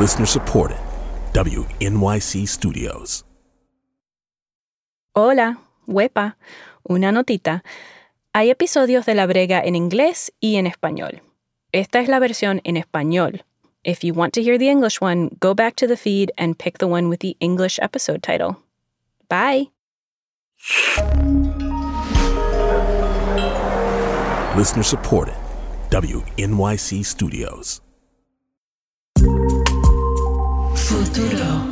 Listener 0.00 0.24
supported. 0.24 0.78
WNYC 1.34 2.46
Studios. 2.48 3.22
Hola, 5.12 5.58
huepa. 5.86 6.38
Una 6.88 7.12
notita. 7.12 7.62
Hay 8.32 8.48
episodios 8.48 9.04
de 9.04 9.14
La 9.14 9.26
Brega 9.26 9.60
en 9.60 9.76
inglés 9.76 10.32
y 10.40 10.56
en 10.56 10.66
español. 10.66 11.20
Esta 11.72 12.00
es 12.00 12.08
la 12.08 12.18
versión 12.18 12.62
en 12.64 12.78
español. 12.78 13.44
If 13.84 14.02
you 14.02 14.14
want 14.14 14.32
to 14.32 14.42
hear 14.42 14.56
the 14.56 14.70
English 14.70 15.02
one, 15.02 15.36
go 15.38 15.54
back 15.54 15.76
to 15.76 15.86
the 15.86 15.98
feed 15.98 16.32
and 16.38 16.56
pick 16.56 16.78
the 16.78 16.86
one 16.86 17.10
with 17.10 17.18
the 17.18 17.36
English 17.38 17.78
episode 17.82 18.22
title. 18.22 18.56
Bye. 19.28 19.70
Listener 24.56 24.82
supported. 24.82 25.34
WNYC 25.90 27.04
Studios. 27.04 27.82
Futuro. 30.90 31.68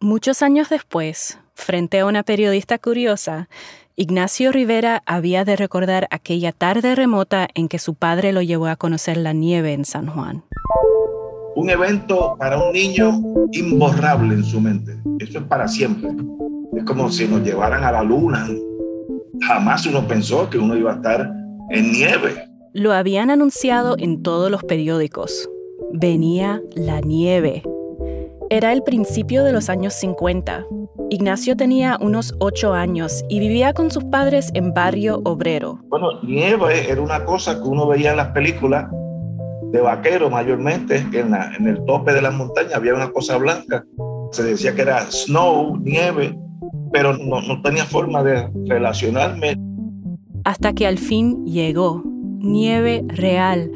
Muchos 0.00 0.40
años 0.40 0.70
después, 0.70 1.38
frente 1.52 2.00
a 2.00 2.06
una 2.06 2.22
periodista 2.22 2.78
curiosa, 2.78 3.50
Ignacio 3.96 4.50
Rivera 4.50 5.02
había 5.04 5.44
de 5.44 5.56
recordar 5.56 6.08
aquella 6.10 6.52
tarde 6.52 6.94
remota 6.94 7.48
en 7.52 7.68
que 7.68 7.78
su 7.78 7.96
padre 7.96 8.32
lo 8.32 8.40
llevó 8.40 8.68
a 8.68 8.76
conocer 8.76 9.18
la 9.18 9.34
nieve 9.34 9.74
en 9.74 9.84
San 9.84 10.06
Juan. 10.06 10.42
Un 11.54 11.68
evento 11.68 12.34
para 12.38 12.56
un 12.56 12.72
niño 12.72 13.20
imborrable 13.52 14.36
en 14.36 14.44
su 14.44 14.58
mente. 14.58 14.96
Eso 15.18 15.40
es 15.40 15.44
para 15.44 15.68
siempre. 15.68 16.08
Es 16.74 16.84
como 16.84 17.10
si 17.10 17.28
nos 17.28 17.42
llevaran 17.42 17.84
a 17.84 17.92
la 17.92 18.02
luna. 18.02 18.48
Jamás 19.42 19.84
uno 19.84 20.08
pensó 20.08 20.48
que 20.48 20.56
uno 20.56 20.74
iba 20.74 20.92
a 20.92 20.96
estar 20.96 21.30
en 21.68 21.92
nieve. 21.92 22.47
Lo 22.74 22.92
habían 22.92 23.30
anunciado 23.30 23.96
en 23.98 24.22
todos 24.22 24.50
los 24.50 24.62
periódicos. 24.64 25.48
Venía 25.92 26.60
la 26.74 27.00
nieve. 27.00 27.62
Era 28.50 28.72
el 28.72 28.82
principio 28.82 29.44
de 29.44 29.52
los 29.52 29.68
años 29.68 29.94
50. 29.94 30.66
Ignacio 31.10 31.56
tenía 31.56 31.96
unos 32.00 32.34
ocho 32.38 32.74
años 32.74 33.24
y 33.28 33.40
vivía 33.40 33.72
con 33.72 33.90
sus 33.90 34.04
padres 34.04 34.50
en 34.54 34.74
barrio 34.74 35.20
obrero. 35.24 35.80
Bueno, 35.88 36.20
nieve 36.22 36.90
era 36.90 37.00
una 37.00 37.24
cosa 37.24 37.54
que 37.60 37.68
uno 37.68 37.86
veía 37.88 38.10
en 38.10 38.18
las 38.18 38.28
películas 38.28 38.90
de 39.72 39.80
vaquero 39.80 40.30
mayormente, 40.30 40.96
en, 41.12 41.30
la- 41.30 41.50
en 41.58 41.66
el 41.68 41.82
tope 41.84 42.12
de 42.12 42.22
las 42.22 42.34
montañas 42.34 42.74
había 42.74 42.94
una 42.94 43.10
cosa 43.10 43.36
blanca. 43.38 43.84
Se 44.32 44.42
decía 44.42 44.74
que 44.74 44.82
era 44.82 45.00
snow, 45.10 45.76
nieve, 45.78 46.38
pero 46.92 47.16
no, 47.16 47.40
no 47.40 47.62
tenía 47.62 47.84
forma 47.84 48.22
de 48.22 48.48
relacionarme. 48.66 49.56
Hasta 50.44 50.72
que 50.74 50.86
al 50.86 50.98
fin 50.98 51.44
llegó. 51.46 52.02
Nieve 52.38 53.04
real, 53.08 53.70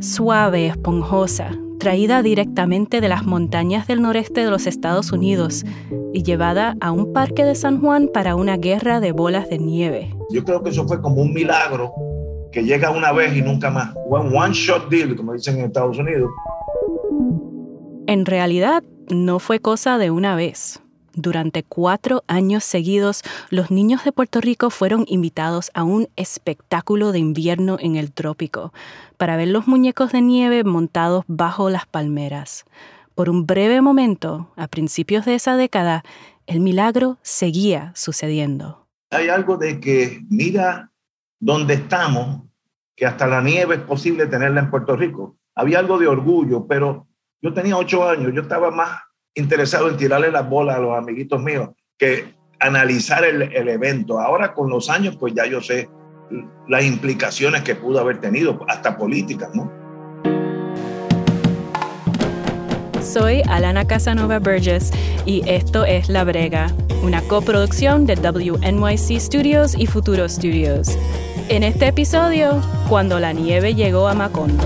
suave, 0.00 0.66
esponjosa, 0.66 1.50
traída 1.78 2.22
directamente 2.22 3.00
de 3.00 3.08
las 3.08 3.24
montañas 3.24 3.88
del 3.88 4.02
noreste 4.02 4.44
de 4.44 4.50
los 4.50 4.66
Estados 4.66 5.10
Unidos 5.10 5.64
y 6.12 6.22
llevada 6.22 6.76
a 6.80 6.92
un 6.92 7.12
parque 7.12 7.44
de 7.44 7.56
San 7.56 7.80
Juan 7.80 8.08
para 8.12 8.36
una 8.36 8.56
guerra 8.56 9.00
de 9.00 9.10
bolas 9.12 9.48
de 9.48 9.58
nieve. 9.58 10.14
Yo 10.30 10.44
creo 10.44 10.62
que 10.62 10.70
eso 10.70 10.86
fue 10.86 11.00
como 11.00 11.22
un 11.22 11.34
milagro 11.34 11.92
que 12.52 12.62
llega 12.62 12.90
una 12.90 13.10
vez 13.12 13.36
y 13.36 13.42
nunca 13.42 13.68
más. 13.70 13.92
One, 14.08 14.36
one 14.36 14.54
shot 14.54 14.88
deal, 14.88 15.16
como 15.16 15.32
dicen 15.32 15.58
en 15.58 15.64
Estados 15.66 15.98
Unidos. 15.98 16.30
En 18.06 18.26
realidad, 18.26 18.84
no 19.10 19.40
fue 19.40 19.58
cosa 19.58 19.98
de 19.98 20.12
una 20.12 20.36
vez. 20.36 20.83
Durante 21.16 21.62
cuatro 21.62 22.24
años 22.26 22.64
seguidos, 22.64 23.22
los 23.48 23.70
niños 23.70 24.04
de 24.04 24.10
Puerto 24.10 24.40
Rico 24.40 24.68
fueron 24.68 25.04
invitados 25.06 25.70
a 25.72 25.84
un 25.84 26.08
espectáculo 26.16 27.12
de 27.12 27.20
invierno 27.20 27.76
en 27.78 27.94
el 27.94 28.12
trópico 28.12 28.72
para 29.16 29.36
ver 29.36 29.48
los 29.48 29.68
muñecos 29.68 30.10
de 30.10 30.22
nieve 30.22 30.64
montados 30.64 31.24
bajo 31.28 31.70
las 31.70 31.86
palmeras. 31.86 32.64
Por 33.14 33.30
un 33.30 33.46
breve 33.46 33.80
momento, 33.80 34.50
a 34.56 34.66
principios 34.66 35.24
de 35.24 35.36
esa 35.36 35.56
década, 35.56 36.02
el 36.46 36.58
milagro 36.58 37.18
seguía 37.22 37.92
sucediendo. 37.94 38.88
Hay 39.10 39.28
algo 39.28 39.56
de 39.56 39.78
que 39.78 40.20
mira 40.28 40.90
dónde 41.38 41.74
estamos, 41.74 42.42
que 42.96 43.06
hasta 43.06 43.28
la 43.28 43.40
nieve 43.40 43.76
es 43.76 43.82
posible 43.82 44.26
tenerla 44.26 44.60
en 44.60 44.70
Puerto 44.70 44.96
Rico. 44.96 45.36
Había 45.54 45.78
algo 45.78 45.96
de 45.96 46.08
orgullo, 46.08 46.66
pero 46.66 47.06
yo 47.40 47.54
tenía 47.54 47.76
ocho 47.76 48.08
años, 48.08 48.32
yo 48.34 48.42
estaba 48.42 48.72
más 48.72 48.98
interesado 49.34 49.88
en 49.88 49.96
tirarle 49.96 50.30
las 50.30 50.48
bolas 50.48 50.76
a 50.76 50.80
los 50.80 50.96
amiguitos 50.96 51.42
míos 51.42 51.70
que 51.98 52.34
analizar 52.60 53.24
el, 53.24 53.42
el 53.42 53.68
evento. 53.68 54.20
Ahora 54.20 54.54
con 54.54 54.70
los 54.70 54.88
años, 54.88 55.16
pues 55.16 55.34
ya 55.34 55.46
yo 55.46 55.60
sé 55.60 55.88
las 56.68 56.84
implicaciones 56.84 57.62
que 57.62 57.74
pudo 57.74 58.00
haber 58.00 58.20
tenido, 58.20 58.58
hasta 58.68 58.96
políticas, 58.96 59.50
¿no? 59.54 59.70
Soy 63.02 63.42
Alana 63.48 63.86
Casanova 63.86 64.38
Burgess 64.38 64.90
y 65.26 65.42
esto 65.46 65.84
es 65.84 66.08
La 66.08 66.24
Brega, 66.24 66.68
una 67.02 67.20
coproducción 67.22 68.06
de 68.06 68.14
WNYC 68.14 69.20
Studios 69.20 69.74
y 69.78 69.86
Futuro 69.86 70.28
Studios. 70.28 70.98
En 71.50 71.62
este 71.62 71.88
episodio, 71.88 72.62
cuando 72.88 73.20
la 73.20 73.32
nieve 73.32 73.74
llegó 73.74 74.08
a 74.08 74.14
Macondo. 74.14 74.64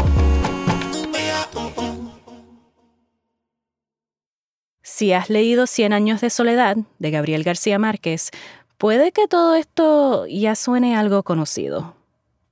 Si 4.90 5.12
has 5.12 5.28
leído 5.28 5.66
Cien 5.66 5.92
años 5.92 6.22
de 6.22 6.30
soledad 6.30 6.78
de 6.98 7.10
Gabriel 7.10 7.44
García 7.44 7.78
Márquez, 7.78 8.30
puede 8.78 9.12
que 9.12 9.28
todo 9.28 9.54
esto 9.54 10.26
ya 10.26 10.54
suene 10.54 10.96
algo 10.96 11.22
conocido. 11.22 11.94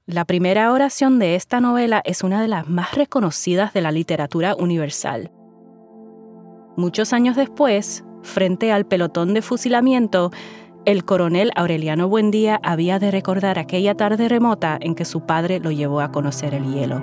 La 0.04 0.26
primera 0.26 0.70
oración 0.70 1.18
de 1.18 1.34
esta 1.34 1.60
novela 1.60 2.02
es 2.04 2.22
una 2.22 2.42
de 2.42 2.46
las 2.46 2.68
más 2.68 2.94
reconocidas 2.94 3.72
de 3.72 3.80
la 3.80 3.90
literatura 3.90 4.54
universal. 4.54 5.32
Muchos 6.76 7.14
años 7.14 7.36
después, 7.36 8.04
frente 8.22 8.70
al 8.70 8.84
pelotón 8.84 9.32
de 9.32 9.40
fusilamiento, 9.40 10.30
el 10.84 11.06
coronel 11.06 11.52
Aureliano 11.56 12.06
Buendía 12.06 12.60
había 12.62 12.98
de 12.98 13.10
recordar 13.10 13.58
aquella 13.58 13.94
tarde 13.94 14.28
remota 14.28 14.76
en 14.78 14.94
que 14.94 15.06
su 15.06 15.24
padre 15.24 15.58
lo 15.58 15.70
llevó 15.70 16.00
a 16.00 16.12
conocer 16.12 16.52
el 16.52 16.70
hielo. 16.70 17.02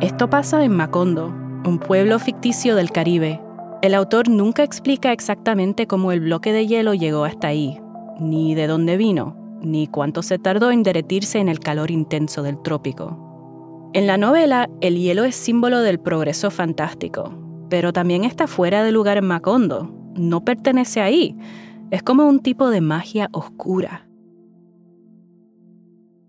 Esto 0.00 0.30
pasa 0.30 0.64
en 0.64 0.72
Macondo, 0.76 1.41
un 1.64 1.78
pueblo 1.78 2.18
ficticio 2.18 2.74
del 2.74 2.90
Caribe. 2.90 3.40
El 3.82 3.94
autor 3.94 4.28
nunca 4.28 4.64
explica 4.64 5.12
exactamente 5.12 5.86
cómo 5.86 6.12
el 6.12 6.20
bloque 6.20 6.52
de 6.52 6.66
hielo 6.66 6.94
llegó 6.94 7.24
hasta 7.24 7.48
ahí, 7.48 7.80
ni 8.18 8.54
de 8.54 8.66
dónde 8.66 8.96
vino, 8.96 9.36
ni 9.60 9.86
cuánto 9.86 10.22
se 10.22 10.38
tardó 10.38 10.70
en 10.72 10.82
derretirse 10.82 11.38
en 11.38 11.48
el 11.48 11.60
calor 11.60 11.90
intenso 11.90 12.42
del 12.42 12.60
trópico. 12.62 13.90
En 13.92 14.06
la 14.06 14.16
novela, 14.16 14.68
el 14.80 14.98
hielo 14.98 15.24
es 15.24 15.36
símbolo 15.36 15.80
del 15.80 16.00
progreso 16.00 16.50
fantástico, 16.50 17.32
pero 17.68 17.92
también 17.92 18.24
está 18.24 18.46
fuera 18.46 18.82
de 18.82 18.90
lugar 18.90 19.18
en 19.18 19.26
Macondo. 19.26 19.94
No 20.16 20.44
pertenece 20.44 21.00
ahí. 21.00 21.36
Es 21.90 22.02
como 22.02 22.26
un 22.26 22.40
tipo 22.40 22.70
de 22.70 22.80
magia 22.80 23.28
oscura. 23.32 24.08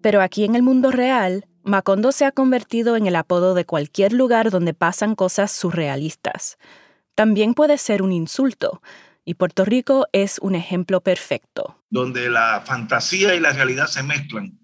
Pero 0.01 0.21
aquí 0.21 0.43
en 0.43 0.55
el 0.55 0.61
mundo 0.61 0.91
real, 0.91 1.45
Macondo 1.63 2.11
se 2.11 2.25
ha 2.25 2.31
convertido 2.31 2.97
en 2.97 3.07
el 3.07 3.15
apodo 3.15 3.53
de 3.53 3.65
cualquier 3.65 4.11
lugar 4.11 4.51
donde 4.51 4.73
pasan 4.73 5.15
cosas 5.15 5.51
surrealistas. 5.51 6.57
También 7.15 7.53
puede 7.53 7.77
ser 7.77 8.01
un 8.01 8.11
insulto, 8.11 8.81
y 9.23 9.35
Puerto 9.35 9.63
Rico 9.63 10.05
es 10.11 10.39
un 10.39 10.55
ejemplo 10.55 11.01
perfecto. 11.01 11.77
Donde 11.89 12.29
la 12.29 12.63
fantasía 12.65 13.33
y 13.35 13.39
la 13.39 13.53
realidad 13.53 13.87
se 13.87 14.03
mezclan. 14.03 14.59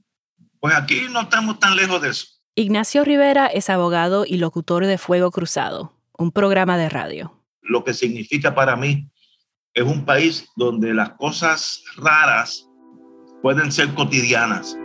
Pues 0.60 0.76
aquí 0.76 1.04
no 1.10 1.22
estamos 1.22 1.60
tan 1.60 1.76
lejos 1.76 2.02
de 2.02 2.10
eso. 2.10 2.28
Ignacio 2.56 3.06
Rivera 3.06 3.48
es 3.48 3.70
abogado 3.70 4.26
y 4.28 4.38
locutor 4.38 4.86
de 4.86 4.98
Fuego 4.98 5.32
Cruzado, 5.32 5.94
un 6.18 6.32
programa 6.32 6.78
de 6.78 6.90
radio. 6.90 7.42
Lo 7.62 7.86
que 7.86 7.94
significa 7.94 8.54
para 8.54 8.76
mí 8.76 9.10
es 9.74 9.84
un 9.84 10.04
país 10.04 10.50
donde 10.58 10.94
las 10.94 11.12
cosas 11.12 11.82
raras 11.96 12.68
pueden 13.42 13.72
ser 13.72 13.94
cotidianas. 13.94 14.76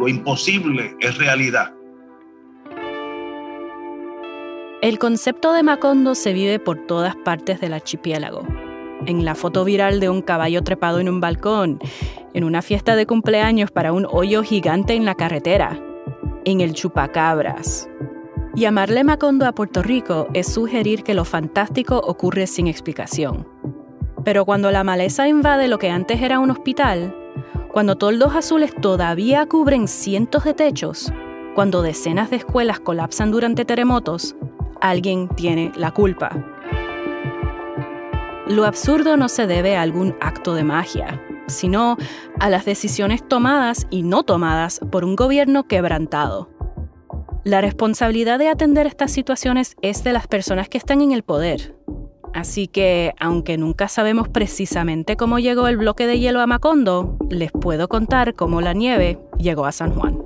Lo 0.00 0.08
imposible 0.08 0.96
es 1.00 1.18
realidad. 1.18 1.74
El 4.80 4.98
concepto 4.98 5.52
de 5.52 5.62
Macondo 5.62 6.14
se 6.14 6.32
vive 6.32 6.58
por 6.58 6.86
todas 6.86 7.14
partes 7.16 7.60
del 7.60 7.74
archipiélago. 7.74 8.46
En 9.04 9.26
la 9.26 9.34
foto 9.34 9.62
viral 9.62 10.00
de 10.00 10.08
un 10.08 10.22
caballo 10.22 10.62
trepado 10.62 11.00
en 11.00 11.10
un 11.10 11.20
balcón, 11.20 11.80
en 12.32 12.44
una 12.44 12.62
fiesta 12.62 12.96
de 12.96 13.04
cumpleaños 13.04 13.70
para 13.72 13.92
un 13.92 14.06
hoyo 14.10 14.42
gigante 14.42 14.94
en 14.94 15.04
la 15.04 15.16
carretera, 15.16 15.78
en 16.46 16.62
el 16.62 16.72
chupacabras. 16.72 17.86
Llamarle 18.54 19.04
Macondo 19.04 19.44
a 19.44 19.52
Puerto 19.52 19.82
Rico 19.82 20.28
es 20.32 20.50
sugerir 20.50 21.02
que 21.02 21.12
lo 21.12 21.26
fantástico 21.26 21.98
ocurre 21.98 22.46
sin 22.46 22.68
explicación. 22.68 23.46
Pero 24.24 24.46
cuando 24.46 24.70
la 24.70 24.82
maleza 24.82 25.28
invade 25.28 25.68
lo 25.68 25.78
que 25.78 25.90
antes 25.90 26.22
era 26.22 26.38
un 26.38 26.50
hospital, 26.50 27.14
cuando 27.72 27.96
toldos 27.96 28.34
azules 28.34 28.74
todavía 28.80 29.46
cubren 29.46 29.86
cientos 29.86 30.44
de 30.44 30.54
techos, 30.54 31.12
cuando 31.54 31.82
decenas 31.82 32.30
de 32.30 32.36
escuelas 32.36 32.80
colapsan 32.80 33.30
durante 33.30 33.64
terremotos, 33.64 34.34
alguien 34.80 35.28
tiene 35.28 35.72
la 35.76 35.92
culpa. 35.92 36.30
Lo 38.48 38.64
absurdo 38.64 39.16
no 39.16 39.28
se 39.28 39.46
debe 39.46 39.76
a 39.76 39.82
algún 39.82 40.16
acto 40.20 40.54
de 40.54 40.64
magia, 40.64 41.22
sino 41.46 41.96
a 42.40 42.50
las 42.50 42.64
decisiones 42.64 43.26
tomadas 43.26 43.86
y 43.90 44.02
no 44.02 44.24
tomadas 44.24 44.80
por 44.90 45.04
un 45.04 45.14
gobierno 45.14 45.68
quebrantado. 45.68 46.50
La 47.44 47.60
responsabilidad 47.60 48.38
de 48.38 48.48
atender 48.48 48.86
estas 48.86 49.12
situaciones 49.12 49.76
es 49.80 50.02
de 50.02 50.12
las 50.12 50.26
personas 50.26 50.68
que 50.68 50.78
están 50.78 51.00
en 51.00 51.12
el 51.12 51.22
poder. 51.22 51.76
Así 52.32 52.68
que, 52.68 53.12
aunque 53.18 53.58
nunca 53.58 53.88
sabemos 53.88 54.28
precisamente 54.28 55.16
cómo 55.16 55.38
llegó 55.38 55.66
el 55.68 55.76
bloque 55.76 56.06
de 56.06 56.18
hielo 56.18 56.40
a 56.40 56.46
Macondo, 56.46 57.16
les 57.28 57.50
puedo 57.50 57.88
contar 57.88 58.34
cómo 58.34 58.60
la 58.60 58.72
nieve 58.72 59.18
llegó 59.38 59.66
a 59.66 59.72
San 59.72 59.94
Juan. 59.94 60.18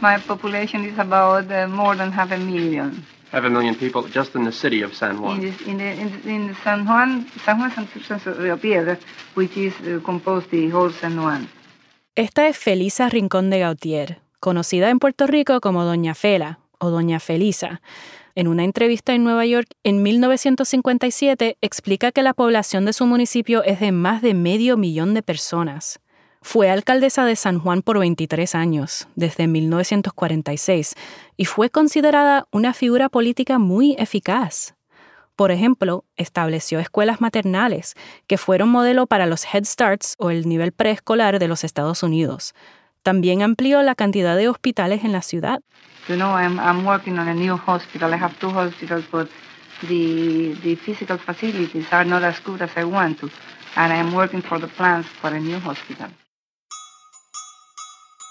My 0.00 0.18
population 0.26 0.84
is 0.84 0.98
about 0.98 1.50
uh, 1.50 1.66
more 1.68 1.96
than 1.96 2.12
half 2.12 2.30
a 2.30 2.36
million. 2.36 3.04
Half 3.32 3.44
a 3.44 3.50
million 3.50 3.74
people 3.74 4.02
just 4.02 4.34
in 4.34 4.44
the 4.44 4.52
city 4.52 4.82
of 4.82 4.94
San 4.94 5.20
Juan. 5.20 5.36
In, 5.36 5.40
this, 5.40 5.60
in, 5.66 5.78
the, 5.78 5.92
in, 5.92 6.30
in 6.30 6.56
San 6.62 6.86
Juan, 6.86 7.26
San 7.44 7.58
Juan 7.58 7.70
San, 7.72 8.20
San 8.20 8.34
Rio 8.38 8.56
Piedra, 8.56 8.98
which 9.34 9.56
is 9.56 9.74
uh, 9.80 10.00
composed 10.04 10.50
the 10.50 10.70
whole 10.70 10.90
San 10.90 11.18
Juan. 11.18 11.48
Esta 12.14 12.48
es 12.48 12.56
Felisa 12.56 13.08
Rincón 13.08 13.50
de 13.50 13.58
Gautier, 13.60 14.20
conocida 14.40 14.90
en 14.90 14.98
Puerto 14.98 15.26
Rico 15.26 15.60
como 15.60 15.84
Doña 15.84 16.14
Fela 16.14 16.60
o 16.78 16.90
Doña 16.90 17.20
Felisa. 17.20 17.80
En 18.36 18.48
una 18.48 18.64
entrevista 18.64 19.14
en 19.14 19.24
Nueva 19.24 19.46
York 19.46 19.66
en 19.82 20.02
1957 20.02 21.56
explica 21.62 22.12
que 22.12 22.22
la 22.22 22.34
población 22.34 22.84
de 22.84 22.92
su 22.92 23.06
municipio 23.06 23.64
es 23.64 23.80
de 23.80 23.92
más 23.92 24.20
de 24.20 24.34
medio 24.34 24.76
millón 24.76 25.14
de 25.14 25.22
personas. 25.22 26.00
Fue 26.42 26.68
alcaldesa 26.68 27.24
de 27.24 27.34
San 27.34 27.58
Juan 27.58 27.80
por 27.80 27.98
23 27.98 28.54
años, 28.54 29.08
desde 29.14 29.46
1946, 29.46 30.96
y 31.38 31.46
fue 31.46 31.70
considerada 31.70 32.46
una 32.52 32.74
figura 32.74 33.08
política 33.08 33.58
muy 33.58 33.96
eficaz. 33.98 34.74
Por 35.34 35.50
ejemplo, 35.50 36.04
estableció 36.16 36.78
escuelas 36.78 37.22
maternales, 37.22 37.94
que 38.26 38.36
fueron 38.36 38.68
modelo 38.68 39.06
para 39.06 39.24
los 39.24 39.46
Head 39.46 39.64
Starts 39.64 40.14
o 40.18 40.28
el 40.28 40.46
nivel 40.46 40.72
preescolar 40.72 41.38
de 41.38 41.48
los 41.48 41.64
Estados 41.64 42.02
Unidos. 42.02 42.54
También 43.06 43.40
amplió 43.40 43.82
la 43.82 43.94
cantidad 43.94 44.36
de 44.36 44.48
hospitales 44.48 45.04
en 45.04 45.12
la 45.12 45.22
ciudad. 45.22 45.60
You 46.08 46.16
know, 46.16 46.36
I'm, 46.36 46.58
I'm 46.58 46.84
working 46.84 47.20
on 47.20 47.28
a 47.28 47.34
new 47.34 47.56
hospital. 47.56 48.12
I 48.12 48.16
have 48.16 48.36
two 48.40 48.50
hospitals, 48.50 49.04
but 49.12 49.28
the, 49.82 50.56
the 50.64 50.74
physical 50.74 51.16
facilities 51.16 51.86
are 51.92 52.04
not 52.04 52.24
as 52.24 52.42
good 52.44 52.60
as 52.62 52.70
I 52.76 52.82
want 52.82 53.20
to. 53.20 53.30
And 53.76 53.92
I'm 53.92 54.12
working 54.12 54.42
for 54.42 54.58
the 54.58 54.66
plans 54.66 55.06
for 55.06 55.28
a 55.28 55.38
new 55.38 55.60
hospital. 55.60 56.08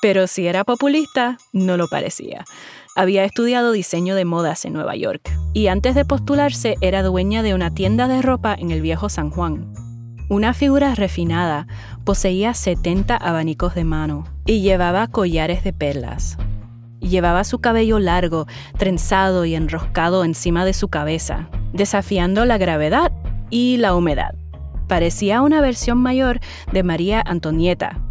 Pero 0.02 0.28
si 0.28 0.46
era 0.46 0.66
populista, 0.66 1.38
no 1.54 1.78
lo 1.78 1.88
parecía. 1.88 2.44
Había 2.98 3.24
estudiado 3.24 3.72
diseño 3.72 4.14
de 4.14 4.26
modas 4.26 4.66
en 4.66 4.74
Nueva 4.74 4.98
York 4.98 5.22
y 5.54 5.68
antes 5.68 5.96
de 5.96 6.04
postularse 6.04 6.76
era 6.82 7.02
dueña 7.02 7.44
de 7.44 7.54
una 7.54 7.74
tienda 7.74 8.10
de 8.10 8.22
ropa 8.22 8.54
en 8.54 8.72
el 8.72 8.82
viejo 8.82 9.08
San 9.08 9.30
Juan. 9.30 9.74
Una 10.28 10.54
figura 10.54 10.96
refinada, 10.96 11.66
poseía 12.04 12.54
70 12.54 13.16
abanicos 13.16 13.74
de 13.74 13.86
mano 13.86 14.35
y 14.46 14.62
llevaba 14.62 15.08
collares 15.08 15.64
de 15.64 15.74
perlas. 15.74 16.38
Llevaba 17.00 17.44
su 17.44 17.60
cabello 17.60 18.00
largo, 18.00 18.48
trenzado 18.78 19.46
y 19.46 19.56
enroscado 19.56 20.24
encima 20.24 20.66
de 20.66 20.74
su 20.74 20.88
cabeza, 20.88 21.50
desafiando 21.74 22.46
la 22.46 22.58
gravedad 22.58 23.12
y 23.50 23.78
la 23.78 23.96
humedad. 23.96 24.34
Parecía 24.88 25.42
una 25.42 25.62
versión 25.62 25.98
mayor 25.98 26.40
de 26.72 26.84
María 26.84 27.22
Antonieta, 27.26 28.02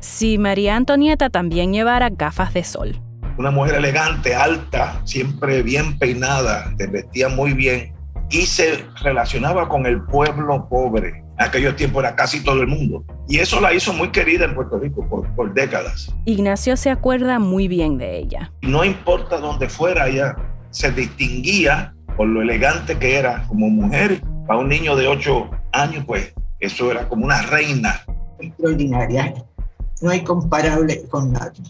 si 0.00 0.38
María 0.38 0.76
Antonieta 0.76 1.30
también 1.30 1.72
llevara 1.72 2.10
gafas 2.10 2.54
de 2.54 2.64
sol. 2.64 3.00
Una 3.38 3.50
mujer 3.50 3.74
elegante, 3.74 4.34
alta, 4.34 5.00
siempre 5.04 5.62
bien 5.62 5.98
peinada, 5.98 6.72
se 6.78 6.86
vestía 6.86 7.28
muy 7.28 7.52
bien 7.52 7.92
y 8.30 8.46
se 8.46 8.84
relacionaba 9.02 9.68
con 9.68 9.84
el 9.86 10.02
pueblo 10.02 10.68
pobre. 10.68 11.25
En 11.38 11.44
aquellos 11.44 11.76
tiempos 11.76 12.02
era 12.02 12.16
casi 12.16 12.42
todo 12.42 12.60
el 12.60 12.66
mundo. 12.66 13.04
Y 13.28 13.38
eso 13.38 13.60
la 13.60 13.72
hizo 13.74 13.92
muy 13.92 14.10
querida 14.10 14.44
en 14.44 14.54
Puerto 14.54 14.78
Rico 14.78 15.06
por, 15.08 15.28
por 15.34 15.52
décadas. 15.52 16.14
Ignacio 16.24 16.76
se 16.76 16.90
acuerda 16.90 17.38
muy 17.38 17.68
bien 17.68 17.98
de 17.98 18.18
ella. 18.18 18.52
No 18.62 18.84
importa 18.84 19.38
dónde 19.38 19.68
fuera, 19.68 20.08
ella 20.08 20.36
se 20.70 20.90
distinguía 20.92 21.94
por 22.16 22.28
lo 22.28 22.42
elegante 22.42 22.98
que 22.98 23.16
era 23.16 23.44
como 23.48 23.68
mujer. 23.68 24.22
Para 24.46 24.60
un 24.60 24.68
niño 24.68 24.96
de 24.96 25.08
8 25.08 25.50
años, 25.72 26.04
pues 26.06 26.32
eso 26.60 26.90
era 26.90 27.08
como 27.08 27.24
una 27.24 27.42
reina. 27.42 28.02
Extraordinaria 28.38 29.34
no 30.00 30.10
hay 30.10 30.22
comparable 30.24 31.06
con 31.08 31.32
nadie. 31.32 31.64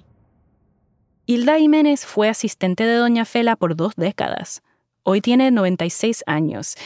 Hilda 1.26 1.58
Jiménez 1.58 2.06
fue 2.06 2.28
asistente 2.28 2.84
de 2.84 2.96
Doña 2.96 3.24
Fela 3.24 3.56
por 3.56 3.76
dos 3.76 3.94
décadas. 3.96 4.62
Hoy 5.02 5.20
tiene 5.20 5.50
96 5.50 6.24
años 6.26 6.76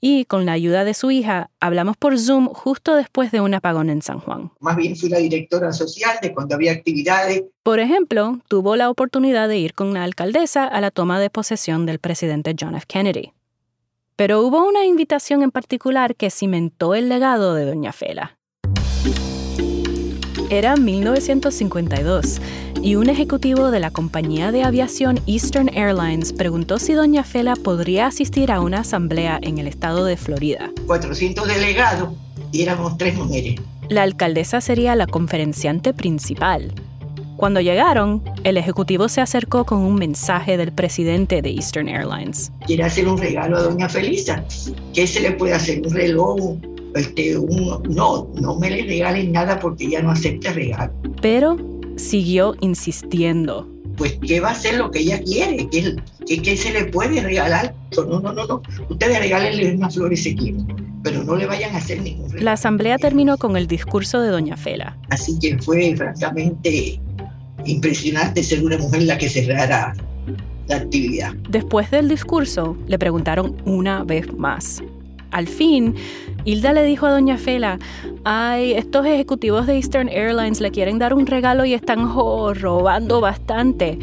y 0.00 0.24
con 0.24 0.46
la 0.46 0.52
ayuda 0.52 0.84
de 0.84 0.94
su 0.94 1.10
hija 1.10 1.50
hablamos 1.60 1.96
por 1.96 2.18
Zoom 2.18 2.48
justo 2.48 2.94
después 2.94 3.30
de 3.32 3.40
un 3.40 3.54
apagón 3.54 3.90
en 3.90 4.02
San 4.02 4.20
Juan. 4.20 4.50
Más 4.60 4.76
bien 4.76 4.96
fui 4.96 5.08
la 5.08 5.18
directora 5.18 5.72
social 5.72 6.18
de 6.22 6.32
cuando 6.32 6.54
había 6.54 6.72
actividades. 6.72 7.44
Por 7.62 7.80
ejemplo, 7.80 8.38
tuvo 8.48 8.76
la 8.76 8.88
oportunidad 8.88 9.48
de 9.48 9.58
ir 9.58 9.74
con 9.74 9.92
la 9.92 10.04
alcaldesa 10.04 10.64
a 10.64 10.80
la 10.80 10.90
toma 10.90 11.20
de 11.20 11.30
posesión 11.30 11.86
del 11.86 11.98
presidente 11.98 12.54
John 12.58 12.74
F. 12.74 12.86
Kennedy. 12.88 13.32
Pero 14.16 14.40
hubo 14.42 14.66
una 14.66 14.84
invitación 14.84 15.42
en 15.42 15.50
particular 15.50 16.14
que 16.14 16.30
cimentó 16.30 16.94
el 16.94 17.08
legado 17.08 17.54
de 17.54 17.66
Doña 17.66 17.92
Fela. 17.92 18.39
Era 20.50 20.74
1952 20.74 22.40
y 22.82 22.96
un 22.96 23.08
ejecutivo 23.08 23.70
de 23.70 23.78
la 23.78 23.92
compañía 23.92 24.50
de 24.50 24.64
aviación 24.64 25.20
Eastern 25.28 25.68
Airlines 25.68 26.32
preguntó 26.32 26.80
si 26.80 26.92
doña 26.92 27.22
Fela 27.22 27.54
podría 27.54 28.06
asistir 28.06 28.50
a 28.50 28.60
una 28.60 28.80
asamblea 28.80 29.38
en 29.40 29.58
el 29.58 29.68
estado 29.68 30.04
de 30.04 30.16
Florida. 30.16 30.72
400 30.88 31.46
delegados 31.46 32.08
y 32.50 32.62
éramos 32.62 32.98
tres 32.98 33.14
mujeres. 33.14 33.60
La 33.90 34.02
alcaldesa 34.02 34.60
sería 34.60 34.96
la 34.96 35.06
conferenciante 35.06 35.94
principal. 35.94 36.74
Cuando 37.36 37.60
llegaron, 37.60 38.20
el 38.42 38.56
ejecutivo 38.56 39.08
se 39.08 39.20
acercó 39.20 39.64
con 39.64 39.78
un 39.78 39.94
mensaje 39.94 40.56
del 40.56 40.72
presidente 40.72 41.42
de 41.42 41.50
Eastern 41.50 41.88
Airlines. 41.88 42.50
Quiere 42.66 42.82
hacer 42.82 43.06
un 43.06 43.18
regalo 43.18 43.56
a 43.56 43.62
doña 43.62 43.88
Felisa. 43.88 44.44
¿Qué 44.94 45.06
se 45.06 45.20
le 45.20 45.30
puede 45.30 45.54
hacer? 45.54 45.80
¿Un 45.86 45.94
reloj? 45.94 46.56
Este, 46.94 47.34
no, 47.88 48.30
no 48.40 48.56
me 48.58 48.70
le 48.70 48.82
regalen 48.82 49.32
nada 49.32 49.58
porque 49.58 49.84
ella 49.84 50.02
no 50.02 50.10
acepta 50.10 50.52
regalo. 50.52 50.92
Pero 51.20 51.56
siguió 51.96 52.54
insistiendo. 52.60 53.68
Pues, 53.96 54.18
¿qué 54.26 54.40
va 54.40 54.48
a 54.48 54.52
hacer 54.52 54.76
lo 54.76 54.90
que 54.90 55.00
ella 55.00 55.22
quiere? 55.22 55.68
¿Qué, 55.68 55.96
qué, 56.40 56.56
se 56.56 56.72
le 56.72 56.86
puede 56.86 57.20
regalar? 57.20 57.74
No, 57.96 58.20
no, 58.20 58.32
no, 58.32 58.46
no. 58.46 58.62
Ustedes 58.88 59.18
regálenle 59.18 59.74
unas 59.74 59.94
flores 59.94 60.22
si 60.22 60.34
quieren, 60.34 60.66
pero 61.02 61.22
no 61.22 61.36
le 61.36 61.46
vayan 61.46 61.74
a 61.74 61.78
hacer 61.78 62.00
ningún 62.00 62.30
regalo. 62.30 62.44
La 62.44 62.52
asamblea 62.52 62.96
terminó 62.96 63.36
con 63.36 63.56
el 63.56 63.66
discurso 63.66 64.20
de 64.20 64.28
Doña 64.28 64.56
Fela. 64.56 64.96
Así 65.10 65.38
que 65.38 65.58
fue 65.58 65.94
francamente 65.96 66.98
impresionante 67.66 68.42
ser 68.42 68.64
una 68.64 68.78
mujer 68.78 69.02
la 69.02 69.18
que 69.18 69.28
cerrara 69.28 69.94
la 70.68 70.76
actividad. 70.76 71.34
Después 71.48 71.90
del 71.90 72.08
discurso, 72.08 72.76
le 72.86 72.98
preguntaron 72.98 73.56
una 73.66 74.04
vez 74.04 74.32
más. 74.34 74.82
Al 75.30 75.46
fin, 75.46 75.94
Hilda 76.44 76.72
le 76.72 76.84
dijo 76.84 77.06
a 77.06 77.12
Doña 77.12 77.38
Fela, 77.38 77.78
ay, 78.24 78.72
estos 78.72 79.06
ejecutivos 79.06 79.66
de 79.66 79.76
Eastern 79.76 80.08
Airlines 80.08 80.60
le 80.60 80.70
quieren 80.70 80.98
dar 80.98 81.14
un 81.14 81.26
regalo 81.26 81.64
y 81.64 81.74
están 81.74 82.12
robando 82.12 83.20
bastante. 83.20 83.98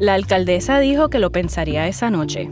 La 0.00 0.14
alcaldesa 0.14 0.80
dijo 0.80 1.10
que 1.10 1.18
lo 1.18 1.30
pensaría 1.30 1.86
esa 1.86 2.10
noche. 2.10 2.48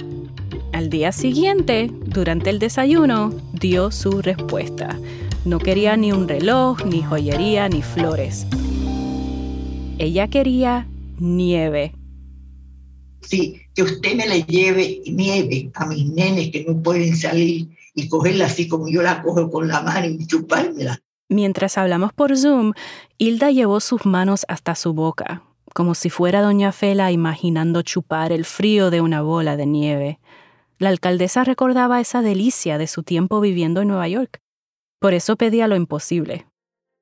Al 0.73 0.89
día 0.89 1.13
siguiente, 1.13 1.91
durante 2.07 2.51
el 2.51 2.59
desayuno, 2.59 3.33
dio 3.53 3.91
su 3.91 4.23
respuesta. 4.23 4.99
No 5.45 5.59
quería 5.59 5.97
ni 5.97 6.13
un 6.13 6.29
reloj, 6.29 6.85
ni 6.85 7.03
joyería, 7.03 7.69
ni 7.69 7.83
flores. 7.83 8.47
Ella 9.99 10.29
quería 10.29 10.87
nieve. 11.19 11.93
Sí, 13.23 13.61
que 13.75 13.83
usted 13.83 14.15
me 14.15 14.27
le 14.27 14.43
lleve 14.45 15.03
nieve 15.07 15.71
a 15.75 15.87
mis 15.87 16.07
nenes 16.11 16.51
que 16.51 16.65
no 16.65 16.81
pueden 16.83 17.17
salir 17.17 17.69
y 17.95 18.09
cogerla 18.09 18.47
así 18.47 18.69
como 18.69 18.89
yo 18.89 19.03
la 19.03 19.23
cojo 19.23 19.51
con 19.51 19.69
la 19.69 19.83
mano 19.83 20.07
y 20.07 20.27
chupármela. 20.27 21.01
Mientras 21.29 21.79
hablamos 21.79 22.13
por 22.13 22.37
Zoom, 22.37 22.73
Hilda 23.19 23.51
llevó 23.51 23.81
sus 23.81 24.05
manos 24.05 24.45
hasta 24.49 24.75
su 24.75 24.93
boca, 24.93 25.43
como 25.75 25.95
si 25.95 26.11
fuera 26.11 26.43
doña 26.43 26.73
Fela 26.73 27.11
imaginando 27.11 27.83
chupar 27.83 28.33
el 28.33 28.45
frío 28.45 28.91
de 28.91 29.01
una 29.01 29.23
bola 29.23 29.57
de 29.57 29.67
nieve. 29.67 30.21
La 30.79 30.91
alcaldesa 30.91 31.45
recordaba 31.45 32.01
esa 32.01 32.23
delicia 32.23 32.77
de 32.77 32.87
su 32.87 33.03
tiempo 33.03 33.41
viviendo 33.41 33.81
en 33.81 33.89
Nueva 33.89 34.09
York. 34.09 34.41
Por 34.99 35.15
eso 35.15 35.37
pedía 35.37 35.69
lo 35.69 35.77
imposible. 35.77 36.47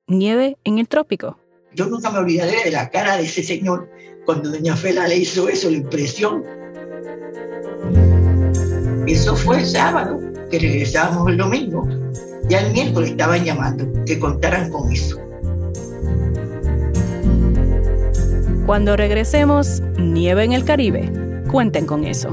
Nieve 0.07 0.57
en 0.63 0.79
el 0.79 0.87
trópico. 0.87 1.37
Yo 1.73 1.87
nunca 1.87 2.09
me 2.09 2.19
olvidaré 2.19 2.63
de 2.63 2.71
la 2.71 2.89
cara 2.89 3.17
de 3.17 3.23
ese 3.23 3.43
señor 3.43 3.89
cuando 4.25 4.49
doña 4.49 4.75
Fela 4.75 5.07
le 5.07 5.17
hizo 5.17 5.49
eso, 5.49 5.69
la 5.69 5.77
impresión. 5.77 6.43
Eso 9.07 9.35
fue 9.35 9.59
el 9.59 9.65
sábado 9.65 10.30
que 10.51 10.59
regresábamos 10.59 11.29
el 11.29 11.37
domingo. 11.37 11.87
Ya 12.49 12.59
el 12.59 12.73
miércoles 12.73 13.11
estaban 13.11 13.43
llamando 13.43 13.87
que 14.05 14.19
contaran 14.19 14.69
con 14.69 14.91
eso. 14.91 15.17
Cuando 18.65 18.95
regresemos, 18.95 19.81
nieve 19.97 20.43
en 20.43 20.53
el 20.53 20.65
Caribe. 20.65 21.11
Cuenten 21.49 21.85
con 21.85 22.05
eso. 22.05 22.29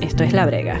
Esto 0.00 0.22
es 0.22 0.32
La 0.32 0.46
Brega. 0.46 0.80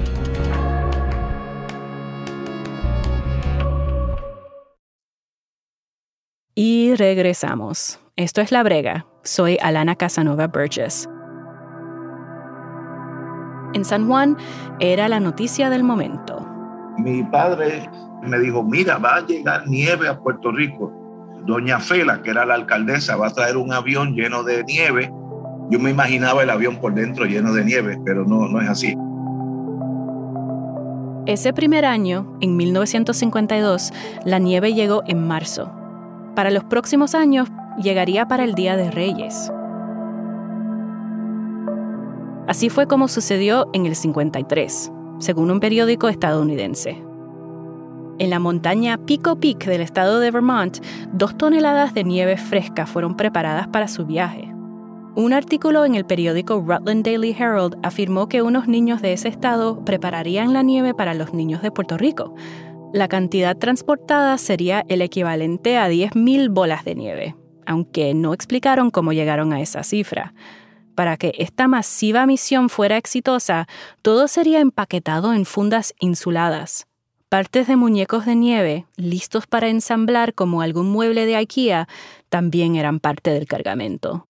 Y 6.55 6.95
regresamos. 6.95 7.99
Esto 8.17 8.41
es 8.41 8.51
La 8.51 8.61
Brega. 8.61 9.05
Soy 9.23 9.57
Alana 9.61 9.95
Casanova 9.95 10.47
Burgess. 10.47 11.07
En 13.73 13.85
San 13.85 14.05
Juan 14.05 14.35
era 14.81 15.07
la 15.07 15.21
noticia 15.21 15.69
del 15.69 15.83
momento. 15.83 16.45
Mi 16.97 17.23
padre 17.23 17.89
me 18.23 18.37
dijo, 18.39 18.63
mira, 18.63 18.97
va 18.97 19.15
a 19.15 19.25
llegar 19.25 19.65
nieve 19.67 20.09
a 20.09 20.19
Puerto 20.19 20.51
Rico. 20.51 20.91
Doña 21.45 21.79
Fela, 21.79 22.21
que 22.21 22.31
era 22.31 22.45
la 22.45 22.55
alcaldesa, 22.55 23.15
va 23.15 23.27
a 23.27 23.33
traer 23.33 23.55
un 23.55 23.71
avión 23.71 24.13
lleno 24.13 24.43
de 24.43 24.65
nieve. 24.65 25.09
Yo 25.69 25.79
me 25.79 25.89
imaginaba 25.89 26.43
el 26.43 26.49
avión 26.49 26.81
por 26.81 26.93
dentro 26.93 27.23
lleno 27.23 27.53
de 27.53 27.63
nieve, 27.63 27.97
pero 28.03 28.25
no, 28.25 28.49
no 28.49 28.59
es 28.59 28.67
así. 28.67 28.93
Ese 31.27 31.53
primer 31.53 31.85
año, 31.85 32.37
en 32.41 32.57
1952, 32.57 33.93
la 34.25 34.37
nieve 34.37 34.73
llegó 34.73 35.01
en 35.07 35.25
marzo. 35.25 35.80
Para 36.35 36.51
los 36.51 36.63
próximos 36.63 37.13
años, 37.13 37.49
llegaría 37.81 38.27
para 38.27 38.43
el 38.43 38.53
Día 38.53 38.77
de 38.77 38.89
Reyes. 38.89 39.51
Así 42.47 42.69
fue 42.69 42.87
como 42.87 43.07
sucedió 43.07 43.69
en 43.73 43.85
el 43.85 43.95
53, 43.95 44.91
según 45.19 45.51
un 45.51 45.59
periódico 45.59 46.09
estadounidense. 46.09 47.01
En 48.19 48.29
la 48.29 48.39
montaña 48.39 48.97
Pico 48.97 49.37
Peak 49.37 49.65
del 49.65 49.81
estado 49.81 50.19
de 50.19 50.31
Vermont, 50.31 50.77
dos 51.11 51.37
toneladas 51.37 51.93
de 51.93 52.03
nieve 52.03 52.37
fresca 52.37 52.85
fueron 52.85 53.15
preparadas 53.17 53.67
para 53.67 53.87
su 53.87 54.05
viaje. 54.05 54.53
Un 55.15 55.33
artículo 55.33 55.83
en 55.83 55.95
el 55.95 56.05
periódico 56.05 56.63
Rutland 56.65 57.03
Daily 57.03 57.35
Herald 57.37 57.77
afirmó 57.83 58.29
que 58.29 58.41
unos 58.41 58.67
niños 58.67 59.01
de 59.01 59.11
ese 59.11 59.27
estado 59.27 59.83
prepararían 59.83 60.53
la 60.53 60.61
nieve 60.61 60.93
para 60.93 61.13
los 61.13 61.33
niños 61.33 61.61
de 61.61 61.71
Puerto 61.71 61.97
Rico. 61.97 62.33
La 62.93 63.07
cantidad 63.07 63.55
transportada 63.55 64.37
sería 64.37 64.83
el 64.89 65.01
equivalente 65.01 65.77
a 65.77 65.89
10.000 65.89 66.49
bolas 66.49 66.83
de 66.83 66.95
nieve, 66.95 67.35
aunque 67.65 68.13
no 68.13 68.33
explicaron 68.33 68.91
cómo 68.91 69.13
llegaron 69.13 69.53
a 69.53 69.61
esa 69.61 69.83
cifra. 69.83 70.33
Para 70.93 71.15
que 71.15 71.31
esta 71.37 71.69
masiva 71.69 72.25
misión 72.25 72.67
fuera 72.67 72.97
exitosa, 72.97 73.65
todo 74.01 74.27
sería 74.27 74.59
empaquetado 74.59 75.33
en 75.33 75.45
fundas 75.45 75.93
insuladas. 76.01 76.85
Partes 77.29 77.67
de 77.67 77.77
muñecos 77.77 78.25
de 78.25 78.35
nieve, 78.35 78.85
listos 78.97 79.47
para 79.47 79.69
ensamblar 79.69 80.33
como 80.33 80.61
algún 80.61 80.91
mueble 80.91 81.25
de 81.25 81.37
IKEA, 81.37 81.87
también 82.27 82.75
eran 82.75 82.99
parte 82.99 83.31
del 83.31 83.47
cargamento. 83.47 84.27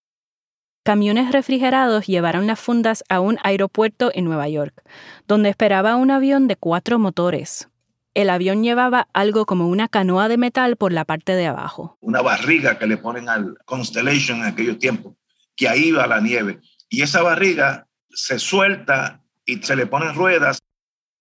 Camiones 0.83 1.31
refrigerados 1.31 2.05
llevaron 2.05 2.45
las 2.45 2.59
fundas 2.59 3.03
a 3.09 3.21
un 3.21 3.39
aeropuerto 3.43 4.11
en 4.13 4.25
Nueva 4.25 4.47
York, 4.49 4.83
donde 5.27 5.49
esperaba 5.49 5.95
un 5.95 6.11
avión 6.11 6.47
de 6.47 6.57
cuatro 6.57 6.99
motores. 6.99 7.70
El 8.13 8.29
avión 8.29 8.61
llevaba 8.61 9.07
algo 9.13 9.45
como 9.45 9.67
una 9.67 9.87
canoa 9.87 10.27
de 10.27 10.37
metal 10.37 10.75
por 10.75 10.91
la 10.91 11.05
parte 11.05 11.33
de 11.33 11.47
abajo. 11.47 11.97
Una 12.01 12.21
barriga 12.21 12.77
que 12.77 12.85
le 12.85 12.97
ponen 12.97 13.29
al 13.29 13.57
Constellation 13.63 14.39
en 14.39 14.45
aquellos 14.45 14.79
tiempos, 14.79 15.13
que 15.55 15.69
ahí 15.69 15.91
va 15.91 16.07
la 16.07 16.19
nieve. 16.19 16.59
Y 16.89 17.03
esa 17.03 17.21
barriga 17.21 17.87
se 18.09 18.37
suelta 18.37 19.21
y 19.45 19.57
se 19.57 19.77
le 19.77 19.85
ponen 19.85 20.13
ruedas. 20.13 20.59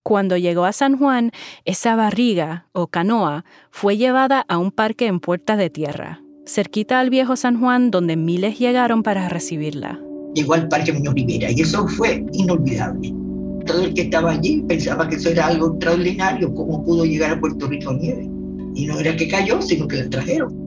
Cuando 0.03 0.35
llegó 0.35 0.65
a 0.65 0.73
San 0.73 0.97
Juan, 0.97 1.31
esa 1.63 1.95
barriga 1.95 2.67
o 2.73 2.87
canoa 2.87 3.45
fue 3.69 3.95
llevada 3.95 4.43
a 4.49 4.57
un 4.57 4.71
parque 4.71 5.05
en 5.05 5.21
Puertas 5.21 5.57
de 5.57 5.69
Tierra, 5.69 6.21
cerquita 6.45 6.99
al 6.99 7.09
viejo 7.09 7.37
San 7.37 7.59
Juan 7.59 7.91
donde 7.91 8.17
miles 8.17 8.59
llegaron 8.59 9.03
para 9.03 9.29
recibirla. 9.29 10.01
Llegó 10.33 10.55
al 10.55 10.67
Parque 10.67 10.91
Muñoz 10.91 11.13
Rivera 11.13 11.51
y 11.51 11.61
eso 11.61 11.87
fue 11.87 12.25
inolvidable. 12.33 13.20
Todo 13.65 13.83
el 13.83 13.93
que 13.93 14.03
estaba 14.03 14.31
allí 14.31 14.63
pensaba 14.67 15.07
que 15.07 15.15
eso 15.15 15.29
era 15.29 15.47
algo 15.47 15.71
extraordinario, 15.71 16.53
cómo 16.53 16.83
pudo 16.83 17.05
llegar 17.05 17.31
a 17.31 17.39
Puerto 17.39 17.67
Rico 17.67 17.93
nieve. 17.93 18.27
Y 18.75 18.85
no 18.87 18.99
era 18.99 19.15
que 19.15 19.27
cayó, 19.27 19.61
sino 19.61 19.87
que 19.87 19.97
la 19.97 20.09
trajeron. 20.09 20.61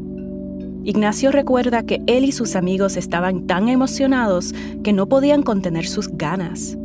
Ignacio 0.85 1.33
recuerda 1.33 1.85
que 1.85 2.03
él 2.07 2.25
y 2.25 2.33
sus 2.33 2.57
amigos 2.57 2.97
estaban 2.97 3.47
tan 3.47 3.69
emocionados 3.69 4.55
que 4.83 4.93
no 4.93 5.09
podían 5.09 5.43
contener 5.43 5.87
sus 5.87 6.09
ganas. 6.09 6.77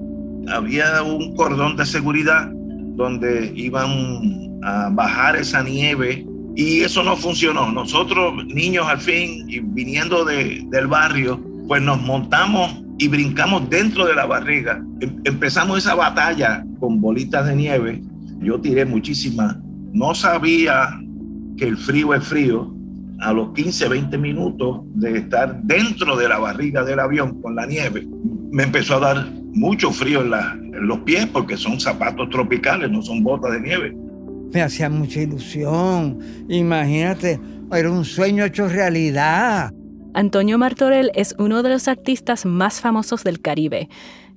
Había 0.48 1.04
un 1.04 1.36
cordón 1.36 1.75
de 1.75 1.86
seguridad 1.86 2.50
donde 2.96 3.51
iban 3.56 4.60
a 4.63 4.89
bajar 4.92 5.36
esa 5.36 5.63
nieve 5.63 6.25
y 6.56 6.82
eso 6.82 7.04
no 7.04 7.16
funcionó. 7.18 7.72
Nosotros, 7.72 8.46
niños 8.46 8.86
al 8.88 9.00
fin, 9.00 9.46
y 9.50 9.60
viniendo 9.60 10.24
de, 10.24 10.66
del 10.70 10.88
barrio, 10.88 11.39
pues 11.68 11.82
nos 11.82 12.01
montamos 12.01 12.82
y 13.00 13.08
brincamos 13.08 13.70
dentro 13.70 14.06
de 14.06 14.13
la 14.13 14.25
barriga. 14.25 14.84
Em, 15.00 15.22
empezamos 15.24 15.79
esa 15.79 15.96
batalla 15.96 16.63
con 16.79 17.01
bolitas 17.01 17.48
de 17.48 17.56
nieve. 17.56 18.01
Yo 18.39 18.60
tiré 18.60 18.86
muchísimas. 18.86 19.58
No 19.94 20.13
sabía 20.13 21.00
que 21.58 21.65
el 21.65 21.77
frío 21.77 22.13
es 22.13 22.24
frío. 22.25 22.75
A 23.22 23.34
los 23.34 23.53
15, 23.53 23.89
20 23.89 24.18
minutos 24.18 24.82
de 24.94 25.18
estar 25.18 25.62
dentro 25.63 26.15
de 26.15 26.29
la 26.29 26.39
barriga 26.39 26.86
del 26.86 27.00
avión 27.00 27.41
con 27.41 27.53
la 27.53 27.65
nieve, 27.65 28.08
me 28.50 28.63
empezó 28.63 28.96
a 28.96 29.00
dar 29.00 29.27
mucho 29.53 29.91
frío 29.91 30.22
en, 30.22 30.29
la, 30.29 30.53
en 30.53 30.88
los 30.88 31.00
pies 31.00 31.25
porque 31.25 31.58
son 31.58 31.82
zapatos 31.82 32.29
tropicales, 32.29 32.89
no 32.89 33.01
son 33.01 33.22
botas 33.22 33.51
de 33.51 33.60
nieve. 33.60 33.98
Me 34.53 34.62
hacía 34.62 34.89
mucha 34.89 35.22
ilusión. 35.22 36.18
Imagínate, 36.48 37.41
era 37.74 37.91
un 37.91 38.06
sueño 38.06 38.46
hecho 38.46 38.70
realidad. 38.70 39.74
Antonio 40.13 40.58
Martorell 40.58 41.12
es 41.13 41.36
uno 41.38 41.62
de 41.63 41.70
los 41.70 41.88
artistas 41.88 42.46
más 42.46 42.82
famosos 42.82 43.24
del 43.24 43.42
Caribe 43.42 43.89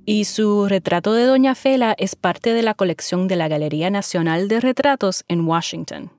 y 0.04 0.24
su 0.24 0.68
retrato 0.68 1.14
de 1.14 1.24
Doña 1.24 1.54
Fela 1.54 1.94
es 1.98 2.16
parte 2.16 2.52
de 2.52 2.62
la 2.62 2.74
colección 2.74 3.28
de 3.28 3.36
la 3.36 3.48
Galería 3.48 3.90
Nacional 3.90 4.48
de 4.48 4.60
Retratos 4.60 5.24
en 5.28 5.46
Washington. 5.46 6.12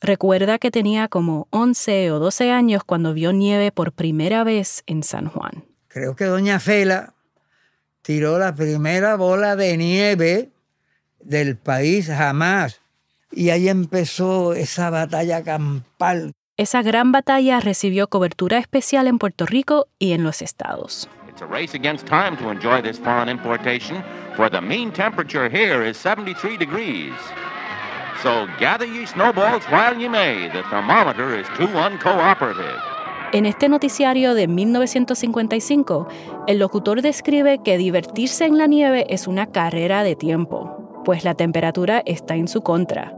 Recuerda 0.00 0.58
que 0.58 0.70
tenía 0.70 1.08
como 1.08 1.48
11 1.50 2.12
o 2.12 2.18
12 2.18 2.50
años 2.50 2.84
cuando 2.84 3.12
vio 3.12 3.32
nieve 3.32 3.72
por 3.72 3.92
primera 3.92 4.44
vez 4.44 4.82
en 4.86 5.02
San 5.02 5.28
Juan. 5.28 5.64
Creo 5.88 6.14
que 6.16 6.24
Doña 6.24 6.60
Fela 6.60 7.14
tiró 8.02 8.38
la 8.38 8.54
primera 8.54 9.16
bola 9.16 9.56
de 9.56 9.76
nieve 9.76 10.50
del 11.18 11.56
país 11.56 12.06
jamás. 12.06 12.80
Y 13.32 13.50
ahí 13.50 13.68
empezó 13.68 14.54
esa 14.54 14.90
batalla 14.90 15.42
campal. 15.42 16.32
Esa 16.60 16.82
gran 16.82 17.10
batalla 17.10 17.58
recibió 17.58 18.08
cobertura 18.08 18.58
especial 18.58 19.06
en 19.06 19.16
Puerto 19.16 19.46
Rico 19.46 19.86
y 19.98 20.12
en 20.12 20.24
los 20.24 20.42
estados. 20.42 21.08
It's 21.26 21.40
a 21.40 21.46
race 21.46 21.74
against 21.74 22.06
time 22.06 22.36
to 22.36 22.50
enjoy 22.50 22.82
this 22.82 22.98
foreign 22.98 23.30
importation, 23.30 24.04
for 24.36 24.50
the 24.50 24.60
mean 24.60 24.92
temperature 24.92 25.48
here 25.48 25.88
is 25.88 25.96
73 25.96 26.58
degrees. 26.58 27.14
So 28.22 28.46
gather 28.58 28.84
ye 28.84 29.06
snowballs 29.06 29.62
while 29.70 29.98
ye 29.98 30.06
may. 30.06 30.50
The 30.50 30.62
thermometer 30.64 31.40
is 31.40 31.46
too 31.56 31.68
uncooperative. 31.68 32.78
En 33.32 33.46
este 33.46 33.70
noticiario 33.70 34.34
de 34.34 34.46
1955, 34.46 36.08
el 36.46 36.58
locutor 36.58 37.00
describe 37.00 37.62
que 37.64 37.78
divertirse 37.78 38.44
en 38.44 38.58
la 38.58 38.66
nieve 38.66 39.06
es 39.08 39.26
una 39.26 39.46
carrera 39.46 40.02
de 40.02 40.14
tiempo, 40.14 41.02
pues 41.06 41.24
la 41.24 41.32
temperatura 41.32 42.02
está 42.04 42.34
en 42.34 42.48
su 42.48 42.60
contra. 42.60 43.14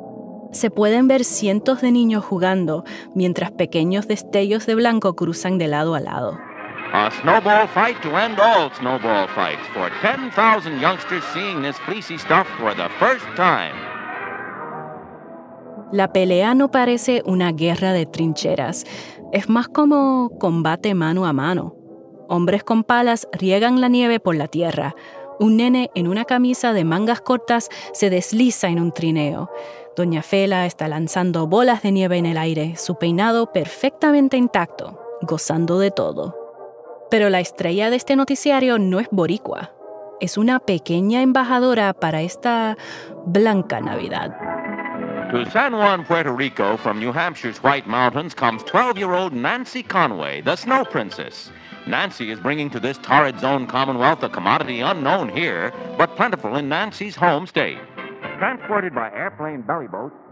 Se 0.53 0.71
pueden 0.71 1.09
ver 1.09 1.25
cientos 1.25 1.81
de 1.81 1.91
niños 1.91 2.25
jugando 2.25 2.85
mientras 3.15 3.51
pequeños 3.51 4.07
destellos 4.07 4.67
de 4.67 4.75
blanco 4.75 5.17
cruzan 5.17 5.59
de 5.59 5.67
lado 5.67 5.95
a 5.95 6.01
lado. 6.01 6.39
A 6.93 7.11
snowball 7.11 7.67
fight 7.69 7.99
to 8.03 8.11
end 8.19 8.39
all 8.39 8.71
snowball 8.79 9.27
fights 9.29 9.67
for 9.73 9.91
10,000 10.03 10.79
youngsters 10.79 11.25
seeing 11.33 11.63
this 11.63 11.77
fleecy 11.87 12.19
stuff 12.19 12.47
for 12.59 12.75
the 12.77 12.89
first 12.99 13.25
time. 13.35 13.73
La 15.91 16.13
pelea 16.13 16.55
no 16.55 16.71
parece 16.71 17.23
una 17.25 17.53
guerra 17.53 17.95
de 17.95 18.05
trincheras, 18.05 18.85
es 19.33 19.49
más 19.49 19.69
como 19.69 20.31
combate 20.39 20.95
mano 20.95 21.25
a 21.25 21.33
mano. 21.33 21.75
Hombres 22.29 22.63
con 22.63 22.85
palas 22.85 23.27
riegan 23.33 23.81
la 23.81 23.89
nieve 23.89 24.21
por 24.21 24.35
la 24.35 24.49
tierra. 24.49 24.95
Un 25.41 25.57
nene 25.57 25.91
en 25.95 26.09
una 26.09 26.25
camisa 26.25 26.73
de 26.73 26.85
mangas 26.85 27.21
cortas 27.23 27.69
se 27.93 28.11
desliza 28.11 28.69
en 28.69 28.81
un 28.81 28.93
trineo. 28.93 29.51
Doña 29.95 30.23
Fela 30.23 30.65
está 30.65 30.89
lanzando 30.89 31.47
bolas 31.47 31.83
de 31.83 31.93
nieve 31.93 32.17
en 32.17 32.25
el 32.25 32.39
aire, 32.39 32.77
su 32.77 32.97
peinado 32.97 33.53
perfectamente 33.53 34.39
intacto, 34.39 34.99
gozando 35.21 35.79
de 35.79 35.91
todo. 35.91 36.35
Pero 37.11 37.29
la 37.29 37.41
estrella 37.41 37.91
de 37.91 37.97
este 37.97 38.17
noticiario 38.17 38.79
no 38.79 39.01
es 39.01 39.09
boricua, 39.11 39.73
es 40.19 40.39
una 40.39 40.61
pequeña 40.61 41.21
embajadora 41.21 41.93
para 41.93 42.23
esta 42.23 42.79
blanca 43.27 43.81
Navidad. 43.83 44.35
To 45.31 45.45
San 45.51 45.73
Juan, 45.73 46.05
Puerto 46.05 46.35
Rico, 46.35 46.79
from 46.79 46.99
New 46.99 47.13
Hampshire's 47.13 47.63
White 47.63 47.87
Mountains, 47.87 48.35
comes 48.35 48.63
12 48.65 48.97
year 48.97 49.13
old 49.13 49.35
Nancy 49.35 49.83
Conway, 49.83 50.41
the 50.43 50.57
Snow 50.57 50.85
Princess. 50.85 51.51
Nancy 51.87 52.31
is 52.31 52.39
bringing 52.39 52.71
to 52.71 52.79
this 52.79 52.97
torrid 52.99 53.41
zone 53.41 53.67
Commonwealth 53.67 54.23
a 54.23 54.29
commodity 54.29 54.81
unknown 54.81 55.29
here, 55.29 55.73
but 55.99 56.17
plentiful 56.17 56.57
in 56.57 56.69
Nancy's 56.69 57.17
home 57.17 57.47
state. 57.47 57.79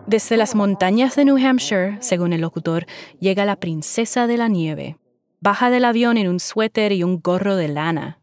Desde 0.09 0.37
las 0.37 0.57
montañas 0.57 1.15
de 1.15 1.25
New 1.25 1.37
Hampshire, 1.37 1.97
según 2.01 2.33
el 2.33 2.41
locutor, 2.41 2.87
llega 3.21 3.45
la 3.45 3.55
princesa 3.55 4.27
de 4.27 4.37
la 4.37 4.49
nieve. 4.49 4.99
Baja 5.41 5.71
del 5.71 5.85
avión 5.85 6.17
en 6.17 6.27
un 6.27 6.41
suéter 6.41 6.91
y 6.91 7.05
un 7.05 7.21
gorro 7.21 7.55
de 7.55 7.69
lana. 7.69 8.19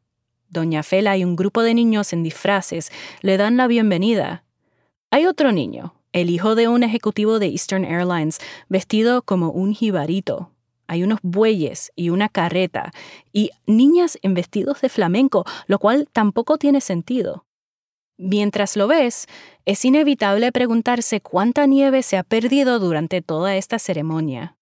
Doña 0.50 0.84
Fela 0.84 1.16
y 1.16 1.24
un 1.24 1.38
grupo 1.38 1.62
de 1.62 1.74
niños 1.74 2.12
en 2.12 2.22
disfraces 2.22 2.92
le 3.22 3.38
dan 3.38 3.56
la 3.56 3.68
bienvenida. 3.68 4.44
Hay 5.10 5.26
otro 5.26 5.54
niño, 5.54 5.94
el 6.12 6.30
hijo 6.30 6.56
de 6.56 6.68
un 6.68 6.84
ejecutivo 6.84 7.40
de 7.40 7.48
Eastern 7.48 7.86
Airlines, 7.86 8.40
vestido 8.68 9.22
como 9.22 9.52
un 9.52 9.74
jibarito. 9.74 10.52
Hay 10.88 11.04
unos 11.04 11.20
bueyes 11.22 11.94
y 11.96 12.10
una 12.10 12.28
carreta, 12.28 12.92
y 13.32 13.52
niñas 13.68 14.20
en 14.22 14.34
vestidos 14.34 14.82
de 14.82 14.90
flamenco, 14.90 15.46
lo 15.68 15.80
cual 15.80 16.10
tampoco 16.12 16.58
tiene 16.58 16.82
sentido. 16.82 17.47
Mientras 18.18 18.76
lo 18.76 18.88
ves, 18.88 19.28
es 19.66 19.86
inevitable 19.86 20.52
preguntarse 20.52 21.22
cuánta 21.22 21.68
nieve 21.68 22.02
se 22.02 22.18
ha 22.18 22.24
perdido 22.24 22.80
durante 22.80 23.22
toda 23.22 23.56
esta 23.56 23.78
ceremonia. 23.78 24.56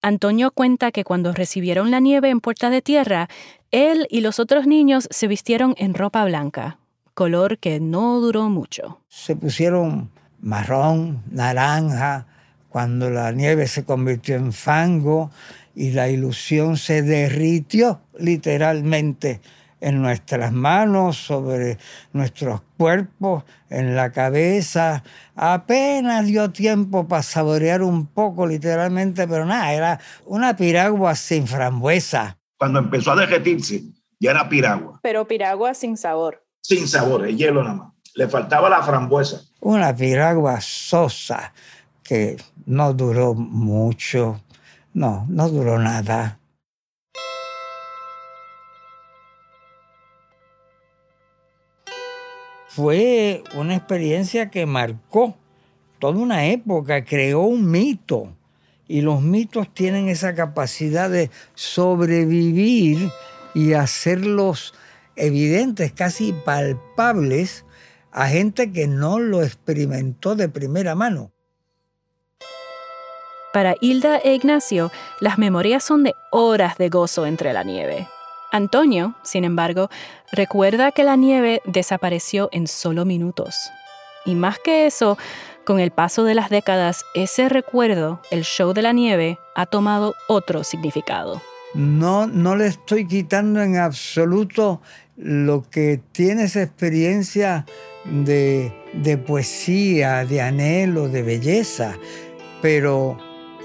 Antonio 0.00 0.52
cuenta 0.52 0.90
que 0.90 1.04
cuando 1.04 1.32
recibieron 1.32 1.90
la 1.90 2.00
nieve 2.00 2.30
en 2.30 2.40
Puerta 2.40 2.70
de 2.70 2.80
Tierra, 2.80 3.28
él 3.70 4.06
y 4.10 4.20
los 4.20 4.38
otros 4.38 4.66
niños 4.66 5.06
se 5.10 5.26
vistieron 5.26 5.74
en 5.76 5.92
ropa 5.92 6.24
blanca, 6.24 6.78
color 7.14 7.58
que 7.58 7.80
no 7.80 8.20
duró 8.20 8.48
mucho. 8.48 9.00
Se 9.08 9.36
pusieron 9.36 10.10
marrón, 10.40 11.22
naranja, 11.30 12.26
cuando 12.68 13.10
la 13.10 13.32
nieve 13.32 13.66
se 13.66 13.84
convirtió 13.84 14.36
en 14.36 14.52
fango 14.52 15.30
y 15.74 15.90
la 15.90 16.08
ilusión 16.08 16.76
se 16.76 17.02
derritió 17.02 18.00
literalmente 18.18 19.40
en 19.80 20.02
nuestras 20.02 20.52
manos, 20.52 21.16
sobre 21.16 21.78
nuestros 22.12 22.62
cuerpos, 22.76 23.44
en 23.70 23.94
la 23.94 24.12
cabeza. 24.12 25.02
Apenas 25.36 26.26
dio 26.26 26.50
tiempo 26.50 27.06
para 27.06 27.22
saborear 27.22 27.82
un 27.82 28.06
poco, 28.06 28.46
literalmente, 28.46 29.26
pero 29.28 29.44
nada, 29.44 29.72
era 29.72 30.00
una 30.26 30.56
piragua 30.56 31.14
sin 31.14 31.46
frambuesa. 31.46 32.38
Cuando 32.58 32.80
empezó 32.80 33.12
a 33.12 33.16
derretirse, 33.16 33.82
ya 34.18 34.32
era 34.32 34.48
piragua. 34.48 34.98
Pero 35.02 35.28
piragua 35.28 35.74
sin 35.74 35.96
sabor. 35.96 36.44
Sin 36.60 36.88
sabor, 36.88 37.26
el 37.26 37.36
hielo 37.36 37.62
nada 37.62 37.76
más. 37.76 37.92
Le 38.14 38.26
faltaba 38.26 38.68
la 38.68 38.82
frambuesa. 38.82 39.40
Una 39.60 39.94
piragua 39.94 40.60
sosa 40.60 41.52
que 42.02 42.36
no 42.66 42.92
duró 42.94 43.34
mucho. 43.34 44.40
No, 44.92 45.24
no 45.28 45.48
duró 45.48 45.78
nada. 45.78 46.40
Fue 52.78 53.42
una 53.56 53.74
experiencia 53.74 54.50
que 54.50 54.64
marcó 54.64 55.36
toda 55.98 56.16
una 56.16 56.46
época, 56.46 57.04
creó 57.04 57.40
un 57.40 57.68
mito. 57.68 58.36
Y 58.86 59.00
los 59.00 59.20
mitos 59.20 59.74
tienen 59.74 60.08
esa 60.08 60.36
capacidad 60.36 61.10
de 61.10 61.28
sobrevivir 61.54 63.10
y 63.52 63.72
hacerlos 63.72 64.74
evidentes, 65.16 65.90
casi 65.90 66.32
palpables, 66.32 67.64
a 68.12 68.28
gente 68.28 68.70
que 68.70 68.86
no 68.86 69.18
lo 69.18 69.42
experimentó 69.42 70.36
de 70.36 70.48
primera 70.48 70.94
mano. 70.94 71.32
Para 73.52 73.74
Hilda 73.80 74.18
e 74.18 74.34
Ignacio, 74.34 74.92
las 75.20 75.36
memorias 75.36 75.82
son 75.82 76.04
de 76.04 76.14
horas 76.30 76.78
de 76.78 76.90
gozo 76.90 77.26
entre 77.26 77.52
la 77.52 77.64
nieve. 77.64 78.06
Antonio, 78.50 79.14
sin 79.22 79.44
embargo, 79.44 79.90
recuerda 80.32 80.92
que 80.92 81.04
la 81.04 81.16
nieve 81.16 81.60
desapareció 81.66 82.48
en 82.52 82.66
solo 82.66 83.04
minutos. 83.04 83.54
Y 84.24 84.34
más 84.34 84.58
que 84.58 84.86
eso, 84.86 85.18
con 85.64 85.80
el 85.80 85.90
paso 85.90 86.24
de 86.24 86.34
las 86.34 86.50
décadas, 86.50 87.04
ese 87.14 87.48
recuerdo, 87.48 88.20
el 88.30 88.44
show 88.44 88.72
de 88.72 88.82
la 88.82 88.92
nieve, 88.92 89.38
ha 89.54 89.66
tomado 89.66 90.14
otro 90.28 90.64
significado. 90.64 91.42
No, 91.74 92.26
no 92.26 92.56
le 92.56 92.66
estoy 92.66 93.06
quitando 93.06 93.62
en 93.62 93.76
absoluto 93.76 94.80
lo 95.16 95.68
que 95.68 96.00
tiene 96.12 96.44
esa 96.44 96.62
experiencia 96.62 97.66
de, 98.04 98.72
de 98.94 99.18
poesía, 99.18 100.24
de 100.24 100.40
anhelo, 100.40 101.08
de 101.08 101.22
belleza, 101.22 101.98
pero 102.62 103.18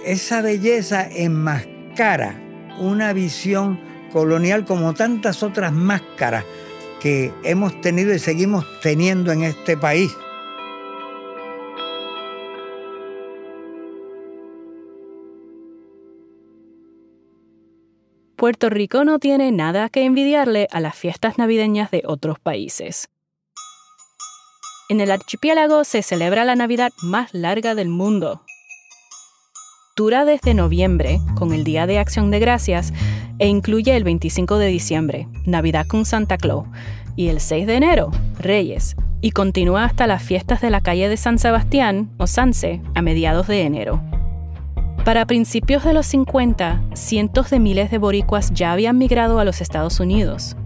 esa 0.06 0.42
belleza 0.42 1.08
enmascara 1.10 2.40
una 2.80 3.14
visión 3.14 3.80
colonial 4.14 4.64
como 4.64 4.94
tantas 4.94 5.44
otras 5.44 5.74
máscaras 5.74 6.46
que 7.02 7.34
hemos 7.44 7.82
tenido 7.82 8.14
y 8.14 8.20
seguimos 8.20 8.66
teniendo 8.82 9.34
en 9.34 9.44
este 9.44 9.76
país. 9.76 10.16
Puerto 18.38 18.70
Rico 18.70 19.04
no 19.04 19.20
tiene 19.20 19.52
nada 19.52 19.90
que 19.90 20.04
envidiarle 20.04 20.68
a 20.72 20.80
las 20.80 20.96
fiestas 20.96 21.38
navideñas 21.38 21.92
de 21.92 22.04
otros 22.06 22.40
países. 22.40 23.10
En 24.90 25.00
el 25.00 25.12
archipiélago 25.12 25.86
se 25.86 26.04
celebra 26.04 26.44
la 26.44 26.56
Navidad 26.56 26.92
más 27.02 27.34
larga 27.34 27.74
del 27.74 27.88
mundo. 27.88 28.44
Dura 29.96 30.26
desde 30.26 30.56
noviembre, 30.56 31.20
con 31.36 31.54
el 31.54 31.64
Día 31.64 31.86
de 31.86 32.00
Acción 32.00 32.32
de 32.32 32.40
Gracias, 32.40 32.92
e 33.38 33.48
incluye 33.48 33.96
el 33.96 34.04
25 34.04 34.58
de 34.58 34.66
diciembre, 34.66 35.28
Navidad 35.46 35.86
con 35.86 36.06
Santa 36.06 36.38
Claus, 36.38 36.66
y 37.16 37.28
el 37.28 37.40
6 37.40 37.68
de 37.68 37.76
enero, 37.76 38.10
Reyes, 38.40 38.96
y 39.22 39.30
continúa 39.30 39.86
hasta 39.86 40.08
las 40.08 40.24
fiestas 40.24 40.62
de 40.62 40.72
la 40.72 40.82
calle 40.82 41.10
de 41.10 41.18
San 41.18 41.38
Sebastián, 41.38 42.10
o 42.18 42.26
Sanse, 42.26 42.82
a 42.96 43.04
mediados 43.04 43.46
de 43.46 43.62
enero. 43.62 44.02
Para 45.06 45.28
principios 45.28 45.84
de 45.84 45.94
los 45.94 46.08
50, 46.08 46.82
cientos 46.96 47.52
de 47.52 47.60
miles 47.60 47.92
de 47.92 48.00
boricuas 48.00 48.52
ya 48.52 48.72
habían 48.72 48.98
migrado 48.98 49.38
a 49.38 49.46
los 49.46 49.62
Estados 49.62 50.00
Unidos. 50.00 50.58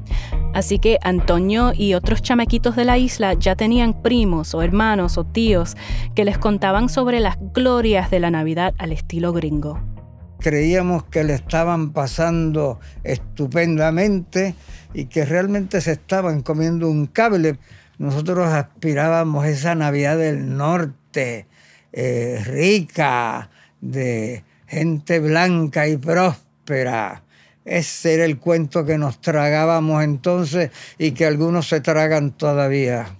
Así 0.53 0.79
que 0.79 0.97
Antonio 1.03 1.71
y 1.75 1.93
otros 1.93 2.21
chamaquitos 2.21 2.75
de 2.75 2.85
la 2.85 2.97
isla 2.97 3.33
ya 3.33 3.55
tenían 3.55 4.01
primos 4.01 4.55
o 4.55 4.61
hermanos 4.61 5.17
o 5.17 5.23
tíos 5.23 5.75
que 6.15 6.25
les 6.25 6.37
contaban 6.37 6.89
sobre 6.89 7.19
las 7.19 7.37
glorias 7.53 8.09
de 8.09 8.19
la 8.19 8.31
Navidad 8.31 8.73
al 8.77 8.91
estilo 8.91 9.33
gringo. 9.33 9.79
Creíamos 10.39 11.03
que 11.05 11.23
le 11.23 11.33
estaban 11.33 11.91
pasando 11.91 12.79
estupendamente 13.03 14.55
y 14.93 15.05
que 15.05 15.25
realmente 15.25 15.81
se 15.81 15.93
estaban 15.93 16.41
comiendo 16.41 16.89
un 16.89 17.07
cable. 17.07 17.57
Nosotros 17.97 18.47
aspirábamos 18.47 19.45
a 19.45 19.49
esa 19.49 19.75
Navidad 19.75 20.17
del 20.17 20.55
norte, 20.55 21.47
eh, 21.91 22.41
rica, 22.45 23.49
de 23.81 24.43
gente 24.67 25.19
blanca 25.19 25.87
y 25.87 25.97
próspera. 25.97 27.23
Ese 27.67 28.13
era 28.13 28.23
el 28.23 28.39
cuento 28.39 28.85
que 28.85 28.97
nos 28.97 29.19
tragábamos 29.19 30.01
entonces 30.01 30.71
y 30.97 31.11
que 31.11 31.25
algunos 31.25 31.67
se 31.67 31.81
tragan 31.81 32.31
todavía. 32.31 33.17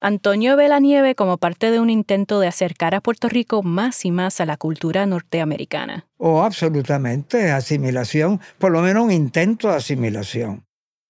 Antonio 0.00 0.56
ve 0.56 0.66
la 0.68 0.80
nieve 0.80 1.14
como 1.14 1.36
parte 1.36 1.70
de 1.70 1.78
un 1.78 1.90
intento 1.90 2.40
de 2.40 2.48
acercar 2.48 2.94
a 2.94 3.02
Puerto 3.02 3.28
Rico 3.28 3.62
más 3.62 4.06
y 4.06 4.12
más 4.12 4.40
a 4.40 4.46
la 4.46 4.56
cultura 4.56 5.04
norteamericana. 5.04 6.06
Oh, 6.16 6.42
absolutamente, 6.42 7.50
asimilación, 7.50 8.40
por 8.56 8.72
lo 8.72 8.80
menos 8.80 9.04
un 9.04 9.12
intento 9.12 9.68
de 9.68 9.76
asimilación. 9.76 10.64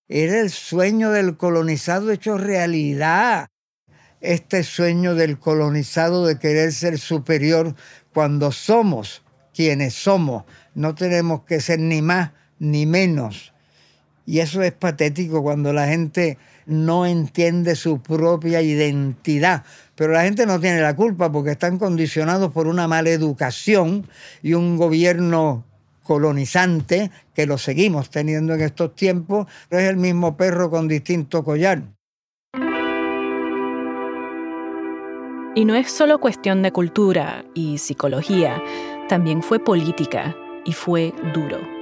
Era 0.09 0.41
el 0.41 0.51
sueño 0.51 1.13
del 1.13 1.37
colonizado 1.37 2.11
hecho 2.11 2.37
realidad. 2.37 3.47
Este 4.21 4.65
sueño 4.65 5.15
del 5.15 5.39
colonizado 5.39 6.27
de 6.27 6.41
querer 6.41 6.73
ser 6.73 6.99
superior 6.99 7.77
cuando 8.13 8.51
somos 8.51 9.23
quienes 9.55 9.95
somos. 9.95 10.45
No 10.75 10.97
tenemos 10.97 11.43
que 11.45 11.61
ser 11.61 11.79
ni 11.79 12.03
más 12.03 12.33
ni 12.61 12.87
menos. 12.87 13.53
Y 14.27 14.38
eso 14.38 14.62
es 14.62 14.70
patético 14.70 15.42
cuando 15.42 15.73
la 15.73 15.88
gente 15.88 16.38
no 16.66 17.05
entiende 17.05 17.75
su 17.75 18.01
propia 18.01 18.62
identidad. 18.62 19.64
Pero 19.96 20.12
la 20.12 20.23
gente 20.23 20.46
no 20.46 20.61
tiene 20.61 20.81
la 20.81 20.94
culpa 20.94 21.33
porque 21.33 21.51
están 21.51 21.79
condicionados 21.79 22.53
por 22.53 22.68
una 22.68 22.87
mala 22.87 23.11
educación 23.11 24.07
y 24.40 24.55
un 24.55 24.77
gobierno 24.77 25.64
colonizante 26.05 27.11
que 27.35 27.46
lo 27.46 27.59
seguimos 27.59 28.11
teniendo 28.11 28.55
en 28.55 28.61
estos 28.62 28.94
tiempos, 28.94 29.46
es 29.70 29.83
el 29.83 29.96
mismo 29.96 30.37
perro 30.37 30.70
con 30.70 30.88
distinto 30.88 31.44
collar. 31.44 31.83
Y 35.55 35.64
no 35.64 35.75
es 35.75 35.90
solo 35.90 36.18
cuestión 36.18 36.62
de 36.62 36.73
cultura 36.73 37.44
y 37.55 37.79
psicología, 37.79 38.62
también 39.09 39.42
fue 39.42 39.59
política 39.59 40.35
y 40.64 40.73
fue 40.73 41.12
duro. 41.35 41.80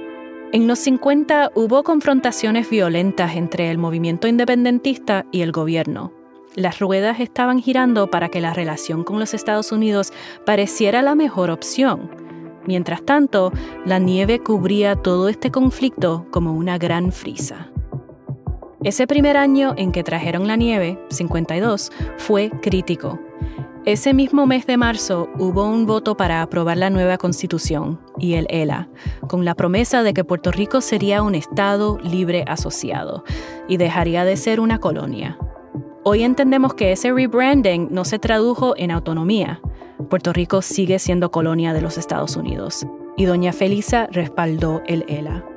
En 0.51 0.67
los 0.67 0.79
50 0.79 1.51
hubo 1.53 1.83
confrontaciones 1.83 2.71
violentas 2.71 3.35
entre 3.35 3.69
el 3.69 3.77
movimiento 3.77 4.27
independentista 4.27 5.25
y 5.31 5.41
el 5.41 5.51
gobierno. 5.51 6.11
las 6.55 6.79
ruedas 6.79 7.19
estaban 7.19 7.59
girando 7.59 8.09
para 8.09 8.29
que 8.29 8.41
la 8.41 8.53
relación 8.55 9.03
con 9.03 9.19
los 9.19 9.35
Estados 9.35 9.71
Unidos 9.71 10.11
pareciera 10.47 11.03
la 11.03 11.13
mejor 11.13 11.51
opción. 11.51 12.09
Mientras 12.65 13.03
tanto, 13.03 13.53
la 13.85 13.99
nieve 13.99 14.39
cubría 14.39 14.95
todo 14.95 15.29
este 15.29 15.51
conflicto 15.51 16.25
como 16.31 16.53
una 16.53 16.79
gran 16.79 17.11
frisa. 17.11 17.69
Ese 18.83 19.05
primer 19.05 19.37
año 19.37 19.75
en 19.77 19.91
que 19.91 20.03
trajeron 20.03 20.47
la 20.47 20.55
nieve, 20.55 20.99
52, 21.09 21.91
fue 22.17 22.49
crítico. 22.61 23.19
Ese 23.85 24.13
mismo 24.13 24.45
mes 24.45 24.67
de 24.67 24.75
marzo 24.75 25.29
hubo 25.39 25.65
un 25.65 25.85
voto 25.85 26.17
para 26.17 26.41
aprobar 26.41 26.77
la 26.77 26.89
nueva 26.89 27.17
constitución 27.17 27.99
y 28.17 28.33
el 28.33 28.45
ELA, 28.49 28.89
con 29.27 29.45
la 29.45 29.55
promesa 29.55 30.03
de 30.03 30.13
que 30.13 30.25
Puerto 30.25 30.51
Rico 30.51 30.81
sería 30.81 31.23
un 31.23 31.33
Estado 31.33 31.97
libre 32.03 32.43
asociado 32.47 33.23
y 33.69 33.77
dejaría 33.77 34.25
de 34.25 34.35
ser 34.35 34.59
una 34.59 34.79
colonia. 34.79 35.37
Hoy 36.03 36.23
entendemos 36.23 36.73
que 36.73 36.91
ese 36.91 37.13
rebranding 37.13 37.87
no 37.89 38.03
se 38.03 38.19
tradujo 38.19 38.73
en 38.75 38.91
autonomía. 38.91 39.61
Puerto 40.09 40.33
Rico 40.33 40.61
sigue 40.61 40.99
siendo 40.99 41.31
colonia 41.31 41.73
de 41.73 41.81
los 41.81 41.97
Estados 41.97 42.35
Unidos 42.35 42.85
y 43.15 43.25
doña 43.25 43.53
Felisa 43.53 44.07
respaldó 44.11 44.81
el 44.87 45.05
ELA. 45.07 45.48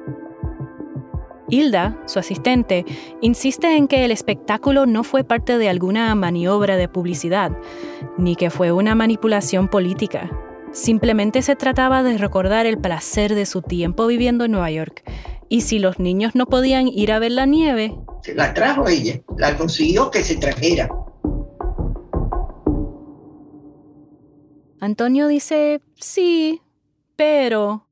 Hilda, 1.49 1.99
su 2.07 2.19
asistente, 2.19 2.85
insiste 3.21 3.77
en 3.77 3.89
que 3.89 4.05
el 4.05 4.11
espectáculo 4.11 4.87
no 4.87 5.05
fue 5.05 5.25
parte 5.25 5.59
de 5.59 5.69
alguna 5.69 6.15
maniobra 6.15 6.77
de 6.77 6.89
publicidad, 6.89 7.53
ni 8.19 8.37
que 8.37 8.51
fue 8.51 8.73
una 8.73 8.95
manipulación 8.95 9.69
política. 9.69 10.31
Simplemente 10.73 11.43
se 11.43 11.57
trataba 11.57 12.03
de 12.03 12.17
recordar 12.17 12.67
el 12.67 12.79
placer 12.79 13.35
de 13.35 13.47
su 13.47 13.61
tiempo 13.61 14.07
viviendo 14.07 14.45
en 14.45 14.53
Nueva 14.53 14.71
York. 14.71 15.03
Y 15.49 15.61
si 15.63 15.79
los 15.79 15.99
niños 15.99 16.35
no 16.35 16.47
podían 16.47 16.89
ir 16.89 17.13
a 17.13 17.19
ver 17.19 17.33
la 17.33 17.45
nieve, 17.45 17.95
se 18.23 18.35
la 18.35 18.55
trajo 18.55 18.89
ella, 18.89 19.21
la 19.37 19.57
consiguió 19.57 20.11
que 20.11 20.23
se 20.23 20.37
trajera. 20.37 20.89
Antonio 24.81 25.29
dice, 25.29 25.81
sí, 25.95 26.61
pero... 27.17 27.87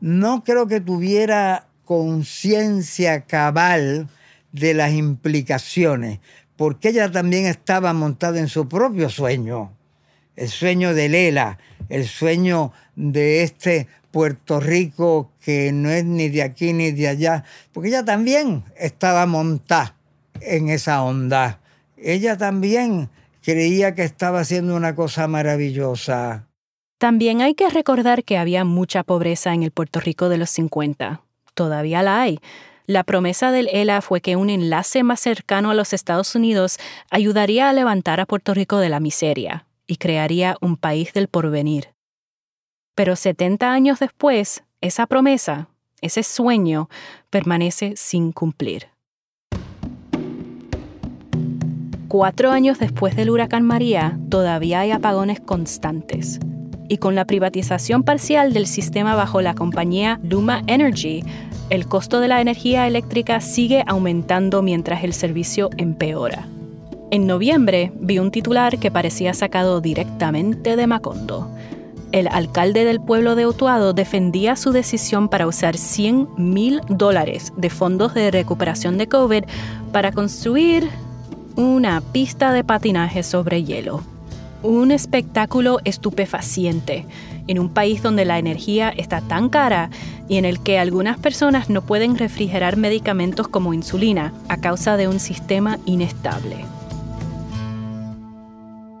No 0.00 0.42
creo 0.44 0.66
que 0.66 0.80
tuviera 0.80 1.67
conciencia 1.88 3.22
cabal 3.22 4.10
de 4.52 4.74
las 4.74 4.92
implicaciones, 4.92 6.20
porque 6.54 6.90
ella 6.90 7.10
también 7.10 7.46
estaba 7.46 7.94
montada 7.94 8.40
en 8.40 8.48
su 8.48 8.68
propio 8.68 9.08
sueño, 9.08 9.72
el 10.36 10.50
sueño 10.50 10.92
de 10.92 11.08
Lela, 11.08 11.56
el 11.88 12.06
sueño 12.06 12.72
de 12.94 13.42
este 13.42 13.88
Puerto 14.10 14.60
Rico 14.60 15.32
que 15.40 15.72
no 15.72 15.88
es 15.88 16.04
ni 16.04 16.28
de 16.28 16.42
aquí 16.42 16.74
ni 16.74 16.92
de 16.92 17.08
allá, 17.08 17.44
porque 17.72 17.88
ella 17.88 18.04
también 18.04 18.64
estaba 18.76 19.24
montada 19.24 19.96
en 20.42 20.68
esa 20.68 21.02
onda. 21.02 21.58
Ella 21.96 22.36
también 22.36 23.08
creía 23.42 23.94
que 23.94 24.04
estaba 24.04 24.40
haciendo 24.40 24.76
una 24.76 24.94
cosa 24.94 25.26
maravillosa. 25.26 26.48
También 26.98 27.40
hay 27.40 27.54
que 27.54 27.70
recordar 27.70 28.24
que 28.24 28.36
había 28.36 28.66
mucha 28.66 29.04
pobreza 29.04 29.54
en 29.54 29.62
el 29.62 29.70
Puerto 29.70 30.00
Rico 30.00 30.28
de 30.28 30.36
los 30.36 30.50
50. 30.50 31.22
Todavía 31.58 32.04
la 32.04 32.20
hay. 32.20 32.38
La 32.86 33.02
promesa 33.02 33.50
del 33.50 33.68
ELA 33.72 34.00
fue 34.00 34.20
que 34.20 34.36
un 34.36 34.48
enlace 34.48 35.02
más 35.02 35.18
cercano 35.18 35.72
a 35.72 35.74
los 35.74 35.92
Estados 35.92 36.36
Unidos 36.36 36.78
ayudaría 37.10 37.68
a 37.68 37.72
levantar 37.72 38.20
a 38.20 38.26
Puerto 38.26 38.54
Rico 38.54 38.78
de 38.78 38.88
la 38.88 39.00
miseria 39.00 39.66
y 39.84 39.96
crearía 39.96 40.56
un 40.60 40.76
país 40.76 41.12
del 41.14 41.26
porvenir. 41.26 41.88
Pero 42.94 43.16
70 43.16 43.72
años 43.72 43.98
después, 43.98 44.62
esa 44.80 45.08
promesa, 45.08 45.66
ese 46.00 46.22
sueño, 46.22 46.88
permanece 47.28 47.94
sin 47.96 48.30
cumplir. 48.30 48.86
Cuatro 52.06 52.52
años 52.52 52.78
después 52.78 53.16
del 53.16 53.30
huracán 53.30 53.64
María, 53.64 54.16
todavía 54.30 54.78
hay 54.78 54.92
apagones 54.92 55.40
constantes. 55.40 56.38
Y 56.88 56.98
con 56.98 57.14
la 57.14 57.26
privatización 57.26 58.02
parcial 58.02 58.52
del 58.52 58.66
sistema 58.66 59.14
bajo 59.14 59.42
la 59.42 59.54
compañía 59.54 60.18
Luma 60.22 60.62
Energy, 60.66 61.22
el 61.70 61.86
costo 61.86 62.20
de 62.20 62.28
la 62.28 62.40
energía 62.40 62.86
eléctrica 62.86 63.40
sigue 63.40 63.84
aumentando 63.86 64.62
mientras 64.62 65.04
el 65.04 65.12
servicio 65.12 65.68
empeora. 65.76 66.48
En 67.10 67.26
noviembre 67.26 67.92
vi 68.00 68.18
un 68.18 68.30
titular 68.30 68.78
que 68.78 68.90
parecía 68.90 69.34
sacado 69.34 69.80
directamente 69.80 70.76
de 70.76 70.86
Macondo 70.86 71.50
el 72.12 72.28
alcalde 72.28 72.84
del 72.84 73.00
pueblo 73.00 73.34
de 73.34 73.46
Utuado 73.46 73.92
defendía 73.92 74.56
su 74.56 74.72
decisión 74.72 75.28
para 75.28 75.46
usar 75.46 75.76
100 75.76 76.28
mil 76.38 76.80
dólares 76.88 77.52
de 77.56 77.68
fondos 77.70 78.14
de 78.14 78.30
recuperación 78.30 78.96
de 78.96 79.08
COVID 79.08 79.44
para 79.92 80.12
construir 80.12 80.88
una 81.56 82.00
pista 82.00 82.52
de 82.52 82.64
patinaje 82.64 83.22
sobre 83.22 83.64
hielo. 83.64 84.02
Un 84.62 84.90
espectáculo 84.90 85.78
estupefaciente 85.84 87.06
en 87.46 87.60
un 87.60 87.72
país 87.72 88.02
donde 88.02 88.24
la 88.24 88.40
energía 88.40 88.88
está 88.88 89.20
tan 89.20 89.50
cara 89.50 89.88
y 90.28 90.36
en 90.36 90.44
el 90.44 90.60
que 90.60 90.80
algunas 90.80 91.16
personas 91.16 91.70
no 91.70 91.82
pueden 91.82 92.18
refrigerar 92.18 92.76
medicamentos 92.76 93.46
como 93.46 93.72
insulina 93.72 94.32
a 94.48 94.60
causa 94.60 94.96
de 94.96 95.06
un 95.06 95.20
sistema 95.20 95.78
inestable. 95.86 96.56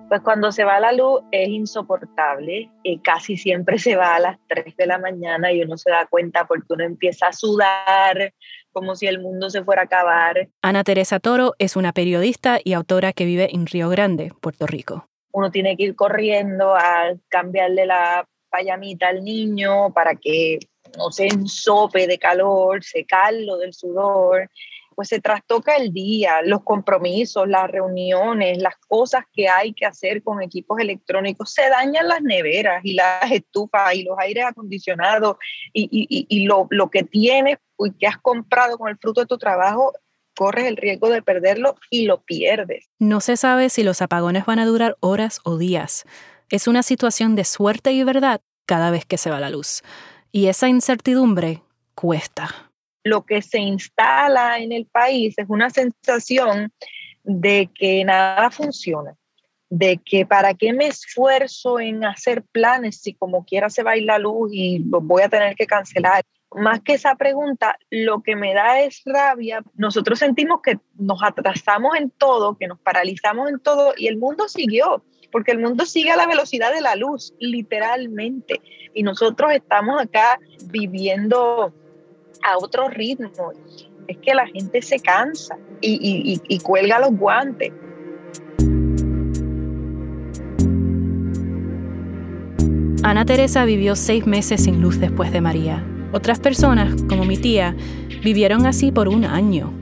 Pues 0.08 0.20
cuando 0.22 0.52
se 0.52 0.62
va 0.62 0.78
la 0.78 0.92
luz 0.92 1.22
es 1.32 1.48
insoportable, 1.48 2.70
y 2.82 2.98
casi 3.00 3.36
siempre 3.36 3.78
se 3.78 3.96
va 3.96 4.14
a 4.14 4.20
las 4.20 4.38
3 4.48 4.76
de 4.76 4.86
la 4.86 4.98
mañana 4.98 5.52
y 5.52 5.60
uno 5.60 5.76
se 5.76 5.90
da 5.90 6.06
cuenta 6.06 6.46
porque 6.46 6.66
uno 6.70 6.84
empieza 6.84 7.26
a 7.26 7.32
sudar 7.32 8.32
como 8.72 8.94
si 8.94 9.06
el 9.06 9.20
mundo 9.20 9.50
se 9.50 9.64
fuera 9.64 9.82
a 9.82 9.84
acabar. 9.86 10.48
Ana 10.62 10.84
Teresa 10.84 11.18
Toro 11.18 11.54
es 11.58 11.74
una 11.74 11.92
periodista 11.92 12.58
y 12.62 12.74
autora 12.74 13.12
que 13.12 13.24
vive 13.24 13.54
en 13.54 13.66
Río 13.66 13.88
Grande, 13.90 14.32
Puerto 14.40 14.66
Rico. 14.66 15.08
Uno 15.38 15.52
tiene 15.52 15.76
que 15.76 15.84
ir 15.84 15.94
corriendo 15.94 16.74
a 16.74 17.14
cambiarle 17.28 17.86
la 17.86 18.26
payamita 18.50 19.08
al 19.08 19.22
niño 19.22 19.92
para 19.92 20.16
que 20.16 20.58
no 20.96 21.12
se 21.12 21.26
ensope 21.26 22.06
de 22.08 22.18
calor, 22.18 22.82
secarlo 22.82 23.56
del 23.58 23.72
sudor 23.72 24.48
pues 24.98 25.10
se 25.10 25.20
trastoca 25.20 25.76
el 25.76 25.92
día, 25.92 26.42
los 26.42 26.64
compromisos, 26.64 27.46
las 27.46 27.70
reuniones, 27.70 28.60
las 28.60 28.74
cosas 28.88 29.22
que 29.32 29.48
hay 29.48 29.72
que 29.72 29.86
hacer 29.86 30.24
con 30.24 30.42
equipos 30.42 30.80
electrónicos, 30.80 31.54
se 31.54 31.68
dañan 31.68 32.08
las 32.08 32.20
neveras 32.20 32.84
y 32.84 32.94
las 32.94 33.30
estufas 33.30 33.94
y 33.94 34.02
los 34.02 34.18
aires 34.18 34.46
acondicionados 34.46 35.36
y, 35.72 36.46
lo, 36.48 36.66
lo, 36.70 36.90
que 36.90 37.04
tienes 37.04 37.58
y 37.78 37.92
que 37.92 38.08
has 38.08 38.18
comprado 38.18 38.76
con 38.76 38.88
el 38.88 38.98
fruto 38.98 39.20
de 39.20 39.28
tu 39.28 39.38
trabajo, 39.38 39.92
corres 40.38 40.66
el 40.66 40.76
riesgo 40.76 41.10
de 41.10 41.20
perderlo 41.20 41.74
y 41.90 42.04
lo 42.04 42.22
pierdes. 42.22 42.88
No 43.00 43.20
se 43.20 43.36
sabe 43.36 43.70
si 43.70 43.82
los 43.82 44.00
apagones 44.02 44.46
van 44.46 44.60
a 44.60 44.66
durar 44.66 44.96
horas 45.00 45.40
o 45.42 45.58
días. 45.58 46.04
Es 46.48 46.68
una 46.68 46.84
situación 46.84 47.34
de 47.34 47.44
suerte 47.44 47.90
y 47.90 48.04
verdad 48.04 48.40
cada 48.64 48.92
vez 48.92 49.04
que 49.04 49.18
se 49.18 49.30
va 49.30 49.40
la 49.40 49.50
luz. 49.50 49.82
Y 50.30 50.46
esa 50.46 50.68
incertidumbre 50.68 51.62
cuesta 51.96 52.68
lo 53.08 53.24
que 53.24 53.42
se 53.42 53.58
instala 53.58 54.58
en 54.58 54.72
el 54.72 54.86
país 54.86 55.34
es 55.38 55.46
una 55.48 55.70
sensación 55.70 56.72
de 57.24 57.68
que 57.74 58.04
nada 58.04 58.50
funciona, 58.50 59.14
de 59.70 59.98
que 59.98 60.24
para 60.26 60.54
qué 60.54 60.72
me 60.72 60.86
esfuerzo 60.86 61.80
en 61.80 62.04
hacer 62.04 62.42
planes 62.52 63.00
si 63.00 63.14
como 63.14 63.44
quiera 63.44 63.70
se 63.70 63.82
va 63.82 63.92
a 63.92 63.96
ir 63.96 64.04
la 64.04 64.18
luz 64.18 64.50
y 64.52 64.80
voy 64.84 65.22
a 65.22 65.28
tener 65.28 65.54
que 65.56 65.66
cancelar. 65.66 66.22
Más 66.54 66.80
que 66.80 66.94
esa 66.94 67.14
pregunta, 67.14 67.76
lo 67.90 68.22
que 68.22 68.34
me 68.34 68.54
da 68.54 68.80
es 68.80 69.02
rabia. 69.04 69.62
Nosotros 69.74 70.18
sentimos 70.18 70.60
que 70.62 70.78
nos 70.96 71.22
atrasamos 71.22 71.96
en 71.96 72.10
todo, 72.10 72.56
que 72.56 72.66
nos 72.66 72.78
paralizamos 72.78 73.50
en 73.50 73.58
todo 73.60 73.92
y 73.96 74.06
el 74.06 74.16
mundo 74.16 74.48
siguió, 74.48 75.04
porque 75.30 75.52
el 75.52 75.58
mundo 75.58 75.84
sigue 75.84 76.10
a 76.10 76.16
la 76.16 76.26
velocidad 76.26 76.72
de 76.72 76.80
la 76.80 76.96
luz, 76.96 77.34
literalmente. 77.38 78.62
Y 78.94 79.02
nosotros 79.02 79.52
estamos 79.52 80.00
acá 80.00 80.40
viviendo 80.70 81.74
a 82.42 82.56
otro 82.56 82.88
ritmo. 82.88 83.30
Es 84.06 84.16
que 84.16 84.34
la 84.34 84.46
gente 84.46 84.80
se 84.80 85.00
cansa 85.00 85.58
y, 85.82 86.60
cuelga 86.60 86.98
los 86.98 87.10
guantes. 87.10 87.72
Ana 93.02 93.24
Teresa 93.26 93.66
vivió 93.66 93.94
seis 93.96 94.26
meses 94.26 94.64
sin 94.64 94.80
luz 94.80 94.98
después 94.98 95.30
de 95.30 95.42
María. 95.42 95.84
Otras 96.12 96.40
personas, 96.40 97.02
como 97.08 97.24
mi 97.24 97.36
tía, 97.36 97.76
vivieron 98.22 98.66
así 98.66 98.92
por 98.92 99.08
un 99.08 99.24
año. 99.24 99.72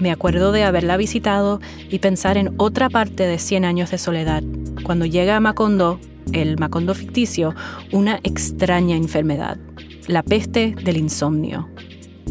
Me 0.00 0.10
acuerdo 0.10 0.52
de 0.52 0.64
haberla 0.64 0.96
visitado 0.96 1.60
y 1.90 1.98
pensar 1.98 2.36
en 2.36 2.54
otra 2.56 2.88
parte 2.88 3.24
de 3.24 3.38
100 3.38 3.64
años 3.64 3.90
de 3.90 3.98
soledad, 3.98 4.42
cuando 4.84 5.04
llega 5.04 5.36
a 5.36 5.40
Macondo, 5.40 6.00
el 6.32 6.58
Macondo 6.58 6.94
ficticio, 6.94 7.54
una 7.92 8.20
extraña 8.22 8.96
enfermedad, 8.96 9.58
la 10.06 10.22
peste 10.22 10.74
del 10.82 10.96
insomnio. 10.96 11.68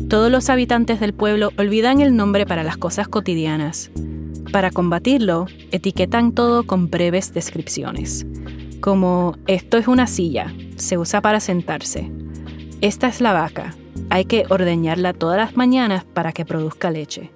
Todos 0.10 0.32
los 0.32 0.50
habitantes 0.50 1.00
del 1.00 1.14
pueblo 1.14 1.52
olvidan 1.58 2.02
el 2.02 2.16
nombre 2.16 2.46
para 2.46 2.64
las 2.64 2.78
cosas 2.78 3.08
cotidianas. 3.08 3.92
Para 4.52 4.72
combatirlo, 4.72 5.46
etiquetan 5.72 6.34
todo 6.34 6.64
con 6.64 6.90
breves 6.90 7.34
descripciones, 7.34 8.26
como 8.80 9.36
esto 9.48 9.78
es 9.78 9.88
una 9.88 10.08
silla, 10.08 10.54
se 10.76 10.98
usa 10.98 11.22
para 11.22 11.40
sentarse. 11.40 12.12
Esta 12.82 13.08
es 13.08 13.22
la 13.22 13.34
vaca, 13.34 13.76
hay 14.10 14.26
que 14.26 14.46
ordeñarla 14.50 15.14
todas 15.14 15.38
las 15.38 15.56
mañanas 15.56 16.04
para 16.04 16.34
que 16.34 16.46
produzca 16.46 16.92
leche. 16.92 17.32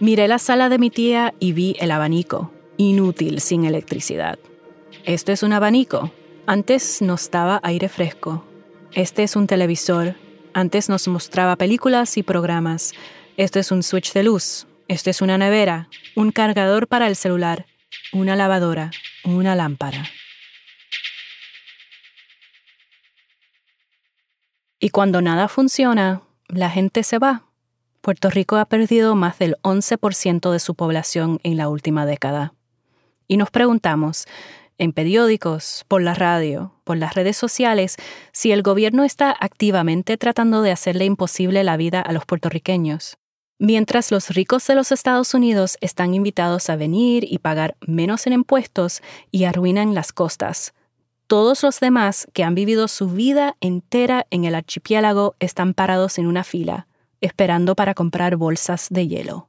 Miré 0.00 0.28
la 0.28 0.38
sala 0.38 0.68
de 0.68 0.78
mi 0.78 0.90
tía 0.90 1.34
y 1.40 1.52
vi 1.52 1.76
el 1.80 1.90
abanico, 1.90 2.52
inútil 2.76 3.40
sin 3.40 3.64
electricidad. 3.64 4.38
Esto 5.04 5.32
es 5.32 5.42
un 5.42 5.52
abanico. 5.52 6.12
Antes 6.46 7.02
no 7.02 7.14
estaba 7.14 7.60
aire 7.62 7.88
fresco. 7.88 8.44
Este 8.92 9.22
es 9.22 9.36
un 9.36 9.46
televisor. 9.46 10.14
Antes 10.52 10.88
nos 10.88 11.06
mostraba 11.08 11.56
películas 11.56 12.16
y 12.16 12.22
programas. 12.22 12.92
Esto 13.36 13.58
es 13.58 13.70
un 13.70 13.82
switch 13.82 14.12
de 14.12 14.24
luz. 14.24 14.66
Esto 14.88 15.10
es 15.10 15.22
una 15.22 15.38
nevera, 15.38 15.88
un 16.16 16.32
cargador 16.32 16.88
para 16.88 17.06
el 17.06 17.14
celular, 17.14 17.66
una 18.12 18.34
lavadora, 18.34 18.90
una 19.24 19.54
lámpara. 19.54 20.04
Y 24.82 24.88
cuando 24.88 25.20
nada 25.20 25.46
funciona, 25.48 26.22
la 26.48 26.70
gente 26.70 27.02
se 27.02 27.18
va. 27.18 27.44
Puerto 28.00 28.30
Rico 28.30 28.56
ha 28.56 28.64
perdido 28.64 29.14
más 29.14 29.38
del 29.38 29.56
11% 29.60 30.50
de 30.50 30.58
su 30.58 30.74
población 30.74 31.38
en 31.42 31.58
la 31.58 31.68
última 31.68 32.06
década. 32.06 32.54
Y 33.28 33.36
nos 33.36 33.50
preguntamos, 33.50 34.24
en 34.78 34.94
periódicos, 34.94 35.84
por 35.86 36.00
la 36.00 36.14
radio, 36.14 36.72
por 36.84 36.96
las 36.96 37.14
redes 37.14 37.36
sociales, 37.36 37.96
si 38.32 38.52
el 38.52 38.62
gobierno 38.62 39.04
está 39.04 39.36
activamente 39.38 40.16
tratando 40.16 40.62
de 40.62 40.72
hacerle 40.72 41.04
imposible 41.04 41.62
la 41.62 41.76
vida 41.76 42.00
a 42.00 42.12
los 42.12 42.24
puertorriqueños. 42.24 43.18
Mientras 43.58 44.10
los 44.10 44.30
ricos 44.30 44.66
de 44.66 44.74
los 44.74 44.92
Estados 44.92 45.34
Unidos 45.34 45.76
están 45.82 46.14
invitados 46.14 46.70
a 46.70 46.76
venir 46.76 47.26
y 47.30 47.36
pagar 47.40 47.76
menos 47.86 48.26
en 48.26 48.32
impuestos 48.32 49.02
y 49.30 49.44
arruinan 49.44 49.94
las 49.94 50.14
costas, 50.14 50.72
todos 51.30 51.62
los 51.62 51.78
demás 51.78 52.26
que 52.32 52.42
han 52.42 52.56
vivido 52.56 52.88
su 52.88 53.08
vida 53.08 53.56
entera 53.60 54.26
en 54.30 54.44
el 54.44 54.56
archipiélago 54.56 55.36
están 55.38 55.74
parados 55.74 56.18
en 56.18 56.26
una 56.26 56.42
fila, 56.42 56.88
esperando 57.20 57.76
para 57.76 57.94
comprar 57.94 58.34
bolsas 58.34 58.88
de 58.90 59.06
hielo. 59.06 59.48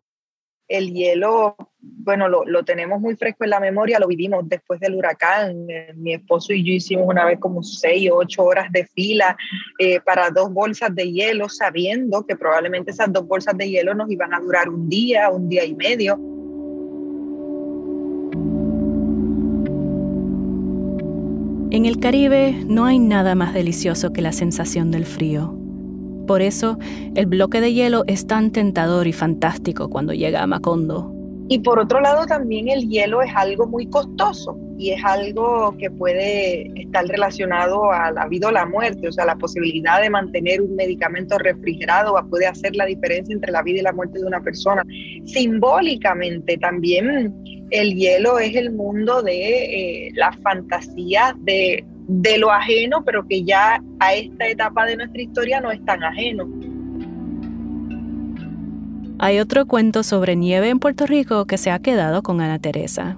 El 0.68 0.94
hielo, 0.94 1.56
bueno, 1.80 2.30
lo, 2.30 2.64
tenemos 2.64 3.02
muy 3.02 3.16
fresco 3.16 3.46
en 3.46 3.50
la 3.50 3.60
memoria, 3.60 3.98
lo 3.98 4.08
vivimos 4.08 4.48
después 4.48 4.80
del 4.80 4.94
huracán. 4.94 5.66
Eh, 5.72 5.92
mi 5.96 6.14
esposo 6.14 6.54
y 6.54 6.64
yo 6.64 6.72
hicimos 6.72 7.08
una 7.08 7.26
vez 7.26 7.40
como 7.40 7.64
seis 7.64 8.12
o 8.12 8.18
ocho 8.18 8.44
horas 8.44 8.72
de 8.72 8.86
fila 8.86 9.36
eh, 9.80 10.00
para 10.02 10.30
dos 10.30 10.54
bolsas 10.54 10.94
de 10.94 11.12
hielo, 11.12 11.50
sabiendo 11.50 12.28
que 12.28 12.36
probablemente 12.36 12.92
esas 12.92 13.12
dos 13.12 13.26
bolsas 13.26 13.58
de 13.58 13.68
hielo 13.68 13.96
nos 13.96 14.12
iban 14.12 14.36
a 14.36 14.40
durar 14.40 14.70
un 14.70 14.88
día, 14.88 15.32
un 15.32 15.50
día 15.50 15.66
y 15.66 15.74
medio. 15.74 16.20
En 21.72 21.86
el 21.86 22.02
Caribe 22.02 22.54
no 22.68 22.84
hay 22.84 23.00
nada 23.00 23.34
más 23.34 23.54
delicioso 23.54 24.12
que 24.12 24.22
la 24.22 24.34
sensación 24.34 24.92
del 24.92 25.06
frío. 25.06 25.58
Por 26.28 26.42
eso, 26.42 26.78
el 27.16 27.28
bloque 27.28 27.62
de 27.62 27.72
hielo 27.72 28.04
es 28.08 28.28
tan 28.28 28.52
tentador 28.52 29.08
y 29.08 29.14
fantástico 29.14 29.90
cuando 29.90 30.12
llega 30.12 30.44
a 30.44 30.48
Macondo. 30.48 31.16
Y 31.48 31.60
por 31.60 31.80
otro 31.80 32.02
lado, 32.02 32.26
también 32.26 32.68
el 32.68 32.90
hielo 32.90 33.22
es 33.22 33.32
algo 33.34 33.68
muy 33.68 33.86
costoso 33.88 34.58
y 34.78 34.90
es 34.90 35.02
algo 35.06 35.74
que 35.78 35.90
puede 35.90 36.70
estar 36.78 37.06
relacionado 37.06 37.90
a 37.90 38.12
la 38.12 38.28
vida 38.28 38.50
o 38.50 38.52
la 38.52 38.66
muerte, 38.66 39.08
o 39.08 39.12
sea, 39.14 39.24
la 39.24 39.38
posibilidad 39.38 40.02
de 40.02 40.10
mantener 40.10 40.62
un 40.62 40.76
medicamento 40.76 41.38
refrigerado 41.38 42.16
puede 42.30 42.48
hacer 42.48 42.76
la 42.76 42.86
diferencia 42.86 43.34
entre 43.34 43.54
la 43.54 43.64
vida 43.64 43.80
y 43.80 43.84
la 43.84 43.94
muerte 43.94 44.20
de 44.20 44.26
una 44.26 44.42
persona. 44.42 44.84
Simbólicamente 45.24 46.58
también 46.58 47.61
el 47.72 47.96
hielo 47.96 48.38
es 48.40 48.56
el 48.56 48.72
mundo 48.72 49.22
de 49.22 50.08
eh, 50.08 50.12
la 50.14 50.32
fantasía 50.44 51.36
de, 51.40 51.84
de 52.08 52.38
lo 52.38 52.52
ajeno, 52.52 53.04
pero 53.04 53.28
que 53.28 53.44
ya 53.44 53.82
a 54.00 54.14
esta 54.14 54.48
etapa 54.48 54.86
de 54.86 54.98
nuestra 54.98 55.22
historia 55.22 55.62
no 55.62 55.72
es 55.72 55.84
tan 55.86 56.04
ajeno. 56.04 56.48
Hay 59.20 59.40
otro 59.40 59.66
cuento 59.68 60.04
sobre 60.04 60.36
nieve 60.36 60.70
en 60.70 60.80
Puerto 60.80 61.06
Rico 61.06 61.46
que 61.46 61.58
se 61.58 61.72
ha 61.72 61.80
quedado 61.80 62.24
con 62.24 62.42
Ana 62.42 62.60
Teresa 62.60 63.18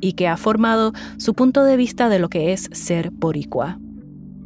y 0.00 0.14
que 0.14 0.26
ha 0.26 0.36
formado 0.36 0.92
su 1.18 1.34
punto 1.34 1.62
de 1.64 1.76
vista 1.76 2.08
de 2.08 2.18
lo 2.18 2.28
que 2.28 2.52
es 2.52 2.68
ser 2.72 3.10
boricua. 3.10 3.78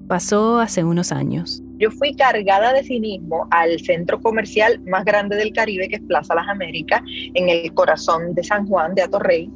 Pasó 0.08 0.58
hace 0.58 0.84
unos 0.84 1.12
años. 1.12 1.62
Yo 1.78 1.90
fui 1.90 2.14
cargada 2.14 2.72
de 2.72 2.82
cinismo 2.82 3.46
al 3.50 3.78
centro 3.80 4.20
comercial 4.20 4.80
más 4.86 5.04
grande 5.04 5.36
del 5.36 5.52
Caribe, 5.52 5.88
que 5.88 5.96
es 5.96 6.02
Plaza 6.02 6.34
Las 6.34 6.48
Américas, 6.48 7.02
en 7.34 7.48
el 7.48 7.72
corazón 7.74 8.34
de 8.34 8.42
San 8.42 8.66
Juan, 8.66 8.94
de 8.94 9.02
Atorrey. 9.02 9.50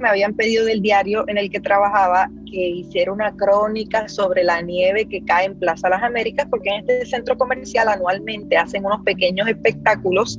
Me 0.00 0.08
habían 0.08 0.34
pedido 0.34 0.64
del 0.64 0.80
diario 0.80 1.24
en 1.28 1.36
el 1.36 1.50
que 1.50 1.60
trabajaba 1.60 2.30
que 2.50 2.68
hiciera 2.68 3.12
una 3.12 3.34
crónica 3.36 4.08
sobre 4.08 4.42
la 4.42 4.60
nieve 4.62 5.06
que 5.06 5.22
cae 5.24 5.46
en 5.46 5.58
Plaza 5.58 5.88
Las 5.88 6.02
Américas, 6.02 6.46
porque 6.50 6.70
en 6.70 6.80
este 6.80 7.06
centro 7.06 7.36
comercial 7.36 7.88
anualmente 7.88 8.56
hacen 8.56 8.84
unos 8.84 9.02
pequeños 9.04 9.48
espectáculos, 9.48 10.38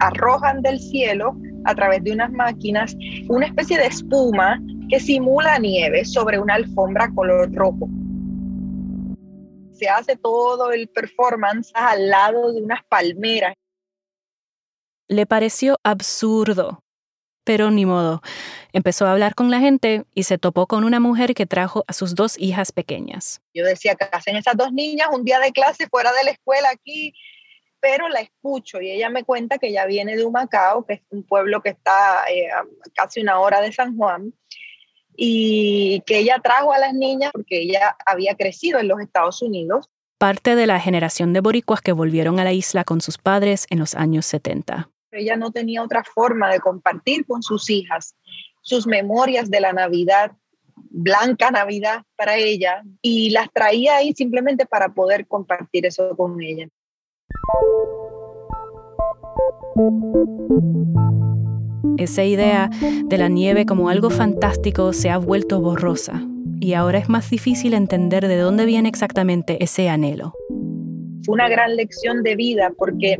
arrojan 0.00 0.62
del 0.62 0.80
cielo 0.80 1.36
a 1.64 1.74
través 1.74 2.02
de 2.04 2.12
unas 2.12 2.30
máquinas 2.32 2.96
una 3.28 3.46
especie 3.46 3.78
de 3.78 3.86
espuma 3.86 4.60
que 4.88 5.00
simula 5.00 5.58
nieve 5.58 6.04
sobre 6.04 6.38
una 6.38 6.54
alfombra 6.54 7.10
color 7.14 7.52
rojo. 7.54 7.88
Se 9.84 9.90
hace 9.90 10.16
todo 10.16 10.72
el 10.72 10.88
performance 10.88 11.70
al 11.74 12.08
lado 12.08 12.50
de 12.54 12.62
unas 12.62 12.82
palmeras. 12.86 13.54
Le 15.08 15.26
pareció 15.26 15.78
absurdo, 15.82 16.82
pero 17.44 17.70
ni 17.70 17.84
modo. 17.84 18.22
Empezó 18.72 19.04
a 19.04 19.12
hablar 19.12 19.34
con 19.34 19.50
la 19.50 19.60
gente 19.60 20.04
y 20.14 20.22
se 20.22 20.38
topó 20.38 20.66
con 20.66 20.84
una 20.84 21.00
mujer 21.00 21.34
que 21.34 21.44
trajo 21.44 21.84
a 21.86 21.92
sus 21.92 22.14
dos 22.14 22.38
hijas 22.38 22.72
pequeñas. 22.72 23.42
Yo 23.52 23.66
decía, 23.66 23.94
¿qué 23.94 24.06
hacen 24.10 24.36
esas 24.36 24.56
dos 24.56 24.72
niñas 24.72 25.08
un 25.12 25.22
día 25.22 25.38
de 25.38 25.52
clase 25.52 25.86
fuera 25.86 26.14
de 26.14 26.24
la 26.24 26.30
escuela 26.30 26.70
aquí? 26.70 27.12
pero 27.78 28.08
la 28.08 28.20
escucho 28.20 28.80
y 28.80 28.90
ella 28.90 29.10
me 29.10 29.24
cuenta 29.24 29.58
que 29.58 29.66
ella 29.66 29.84
viene 29.84 30.16
de 30.16 30.24
Humacao, 30.24 30.86
que 30.86 30.94
es 30.94 31.00
un 31.10 31.22
pueblo 31.22 31.60
que 31.60 31.68
está 31.68 32.24
eh, 32.30 32.50
a 32.50 32.64
casi 32.94 33.20
una 33.20 33.38
hora 33.40 33.60
de 33.60 33.72
San 33.72 33.94
Juan, 33.98 34.32
y 35.16 36.02
que 36.06 36.18
ella 36.18 36.40
trajo 36.42 36.72
a 36.72 36.78
las 36.78 36.94
niñas 36.94 37.30
porque 37.32 37.60
ella 37.62 37.96
había 38.06 38.34
crecido 38.34 38.78
en 38.78 38.88
los 38.88 39.00
Estados 39.00 39.42
Unidos. 39.42 39.88
Parte 40.18 40.54
de 40.56 40.66
la 40.66 40.80
generación 40.80 41.32
de 41.32 41.40
boricuas 41.40 41.80
que 41.80 41.92
volvieron 41.92 42.38
a 42.40 42.44
la 42.44 42.52
isla 42.52 42.84
con 42.84 43.00
sus 43.00 43.18
padres 43.18 43.66
en 43.70 43.78
los 43.78 43.94
años 43.94 44.26
70. 44.26 44.90
Ella 45.12 45.36
no 45.36 45.52
tenía 45.52 45.82
otra 45.82 46.02
forma 46.02 46.50
de 46.50 46.60
compartir 46.60 47.24
con 47.26 47.42
sus 47.42 47.70
hijas 47.70 48.16
sus 48.64 48.86
memorias 48.86 49.50
de 49.50 49.60
la 49.60 49.72
Navidad, 49.72 50.32
blanca 50.74 51.50
Navidad 51.50 52.02
para 52.16 52.36
ella, 52.36 52.82
y 53.02 53.30
las 53.30 53.52
traía 53.52 53.96
ahí 53.96 54.14
simplemente 54.14 54.64
para 54.64 54.88
poder 54.88 55.26
compartir 55.26 55.86
eso 55.86 56.16
con 56.16 56.40
ella. 56.40 56.68
Esa 61.98 62.24
idea 62.24 62.70
de 63.06 63.18
la 63.18 63.28
nieve 63.28 63.66
como 63.66 63.88
algo 63.88 64.10
fantástico 64.10 64.92
se 64.92 65.10
ha 65.10 65.18
vuelto 65.18 65.60
borrosa 65.60 66.22
y 66.60 66.74
ahora 66.74 66.98
es 66.98 67.08
más 67.08 67.28
difícil 67.30 67.74
entender 67.74 68.26
de 68.26 68.38
dónde 68.38 68.64
viene 68.64 68.88
exactamente 68.88 69.62
ese 69.62 69.88
anhelo. 69.88 70.32
Fue 71.24 71.34
una 71.34 71.48
gran 71.48 71.76
lección 71.76 72.22
de 72.22 72.36
vida 72.36 72.72
porque 72.76 73.18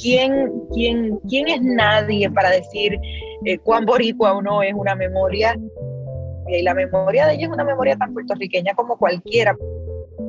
¿quién, 0.00 0.52
quién, 0.72 1.18
quién 1.28 1.48
es 1.48 1.62
nadie 1.62 2.30
para 2.30 2.50
decir 2.50 2.98
eh, 3.44 3.58
cuán 3.58 3.84
boricua 3.84 4.34
o 4.34 4.42
no 4.42 4.62
es 4.62 4.74
una 4.74 4.94
memoria? 4.94 5.58
Y 6.48 6.62
la 6.62 6.74
memoria 6.74 7.26
de 7.26 7.34
ella 7.34 7.46
es 7.46 7.52
una 7.52 7.64
memoria 7.64 7.96
tan 7.96 8.12
puertorriqueña 8.14 8.74
como 8.74 8.96
cualquiera 8.96 9.56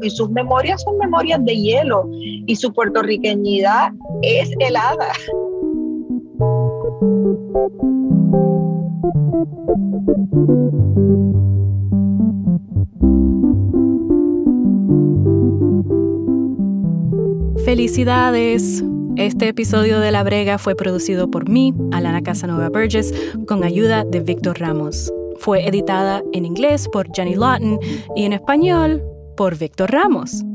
y 0.01 0.09
sus 0.09 0.29
memorias 0.29 0.81
son 0.83 0.97
memorias 0.97 1.43
de 1.45 1.55
hielo 1.55 2.09
y 2.11 2.55
su 2.55 2.71
puertorriqueñidad 2.73 3.91
es 4.21 4.51
helada. 4.59 5.07
Felicidades. 17.63 18.83
Este 19.15 19.49
episodio 19.49 19.99
de 19.99 20.11
La 20.11 20.23
Brega 20.23 20.57
fue 20.57 20.75
producido 20.75 21.29
por 21.29 21.47
mí, 21.47 21.73
Alana 21.91 22.23
Casanova 22.23 22.69
Burgess, 22.69 23.13
con 23.47 23.63
ayuda 23.63 24.03
de 24.03 24.21
Víctor 24.21 24.59
Ramos. 24.59 25.13
Fue 25.37 25.67
editada 25.67 26.23
en 26.33 26.45
inglés 26.45 26.87
por 26.91 27.13
Jenny 27.13 27.35
Lawton 27.35 27.79
y 28.15 28.23
en 28.23 28.33
español 28.33 29.03
por 29.35 29.55
Víctor 29.55 29.91
Ramos. 29.91 30.46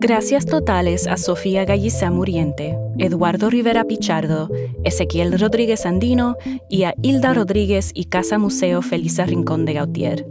Gracias 0.00 0.46
totales 0.46 1.08
a 1.08 1.16
Sofía 1.16 1.64
Gallizá 1.64 2.12
Muriente, 2.12 2.78
Eduardo 2.98 3.50
Rivera 3.50 3.82
Pichardo, 3.82 4.48
Ezequiel 4.84 5.36
Rodríguez 5.36 5.86
Andino 5.86 6.36
y 6.68 6.84
a 6.84 6.94
Hilda 7.02 7.34
Rodríguez 7.34 7.90
y 7.94 8.04
Casa 8.04 8.38
Museo 8.38 8.80
Felisa 8.80 9.26
Rincón 9.26 9.64
de 9.64 9.72
Gautier. 9.72 10.24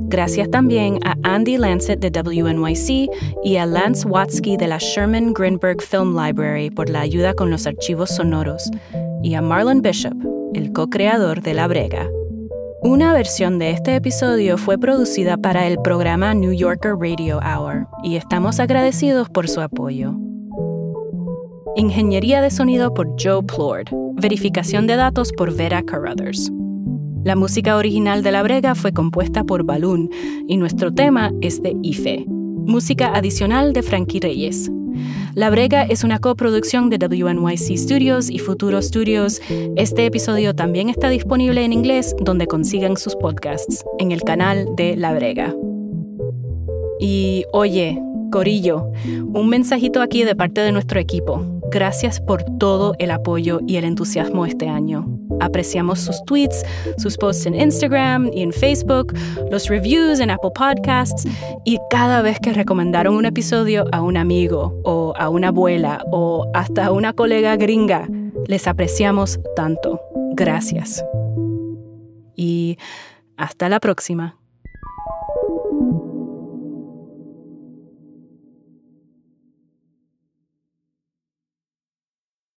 Gracias 0.00 0.50
también 0.50 0.98
a 1.02 1.16
Andy 1.22 1.56
Lancet 1.56 1.98
de 1.98 2.10
WNYC 2.10 3.10
y 3.42 3.56
a 3.56 3.64
Lance 3.64 4.06
Watsky 4.06 4.58
de 4.58 4.68
la 4.68 4.76
Sherman 4.76 5.32
Grinberg 5.32 5.80
Film 5.80 6.14
Library 6.14 6.68
por 6.68 6.90
la 6.90 7.00
ayuda 7.00 7.32
con 7.32 7.48
los 7.50 7.66
archivos 7.66 8.10
sonoros, 8.10 8.70
y 9.22 9.32
a 9.32 9.40
Marlon 9.40 9.80
Bishop, 9.80 10.14
el 10.52 10.74
co-creador 10.74 11.40
de 11.40 11.54
La 11.54 11.66
Brega. 11.66 12.06
Una 12.86 13.12
versión 13.12 13.58
de 13.58 13.72
este 13.72 13.96
episodio 13.96 14.56
fue 14.56 14.78
producida 14.78 15.36
para 15.36 15.66
el 15.66 15.76
programa 15.78 16.34
New 16.34 16.52
Yorker 16.52 16.92
Radio 16.96 17.40
Hour 17.40 17.88
y 18.04 18.14
estamos 18.14 18.60
agradecidos 18.60 19.28
por 19.28 19.48
su 19.48 19.60
apoyo. 19.60 20.14
Ingeniería 21.74 22.40
de 22.40 22.52
sonido 22.52 22.94
por 22.94 23.08
Joe 23.20 23.42
Plord. 23.42 23.88
Verificación 24.22 24.86
de 24.86 24.94
datos 24.94 25.32
por 25.32 25.52
Vera 25.52 25.82
Carruthers. 25.82 26.52
La 27.24 27.34
música 27.34 27.76
original 27.76 28.22
de 28.22 28.30
La 28.30 28.44
Brega 28.44 28.76
fue 28.76 28.92
compuesta 28.92 29.42
por 29.42 29.64
Balloon 29.64 30.08
y 30.46 30.56
nuestro 30.56 30.94
tema 30.94 31.32
es 31.40 31.60
de 31.60 31.74
Ife. 31.82 32.24
Música 32.28 33.10
adicional 33.16 33.72
de 33.72 33.82
Frankie 33.82 34.20
Reyes. 34.20 34.70
La 35.36 35.50
Brega 35.50 35.82
es 35.82 36.02
una 36.02 36.18
coproducción 36.18 36.88
de 36.88 36.96
WNYC 36.96 37.76
Studios 37.76 38.30
y 38.30 38.38
Futuro 38.38 38.80
Studios. 38.80 39.42
Este 39.76 40.06
episodio 40.06 40.54
también 40.54 40.88
está 40.88 41.10
disponible 41.10 41.62
en 41.62 41.74
inglés 41.74 42.16
donde 42.18 42.46
consigan 42.46 42.96
sus 42.96 43.14
podcasts, 43.16 43.84
en 43.98 44.12
el 44.12 44.22
canal 44.22 44.66
de 44.76 44.96
La 44.96 45.12
Brega. 45.12 45.54
Y 46.98 47.44
oye, 47.52 48.02
Corillo, 48.32 48.90
un 49.34 49.50
mensajito 49.50 50.00
aquí 50.00 50.24
de 50.24 50.34
parte 50.34 50.62
de 50.62 50.72
nuestro 50.72 51.00
equipo. 51.00 51.44
Gracias 51.70 52.18
por 52.18 52.42
todo 52.58 52.94
el 52.98 53.10
apoyo 53.10 53.60
y 53.66 53.76
el 53.76 53.84
entusiasmo 53.84 54.46
este 54.46 54.70
año. 54.70 55.25
Apreciamos 55.40 56.00
sus 56.00 56.24
tweets, 56.24 56.64
sus 56.98 57.16
posts 57.16 57.46
en 57.46 57.54
Instagram 57.54 58.30
y 58.32 58.42
en 58.42 58.52
Facebook, 58.52 59.14
los 59.50 59.68
reviews 59.68 60.20
en 60.20 60.30
Apple 60.30 60.50
Podcasts 60.54 61.26
y 61.64 61.78
cada 61.90 62.22
vez 62.22 62.38
que 62.40 62.52
recomendaron 62.52 63.14
un 63.14 63.24
episodio 63.24 63.86
a 63.92 64.02
un 64.02 64.16
amigo 64.16 64.80
o 64.84 65.14
a 65.16 65.28
una 65.28 65.48
abuela 65.48 66.04
o 66.12 66.50
hasta 66.54 66.86
a 66.86 66.92
una 66.92 67.12
colega 67.12 67.56
gringa. 67.56 68.08
Les 68.46 68.66
apreciamos 68.66 69.40
tanto. 69.54 70.00
Gracias. 70.34 71.04
Y 72.36 72.78
hasta 73.36 73.68
la 73.68 73.80
próxima. 73.80 74.38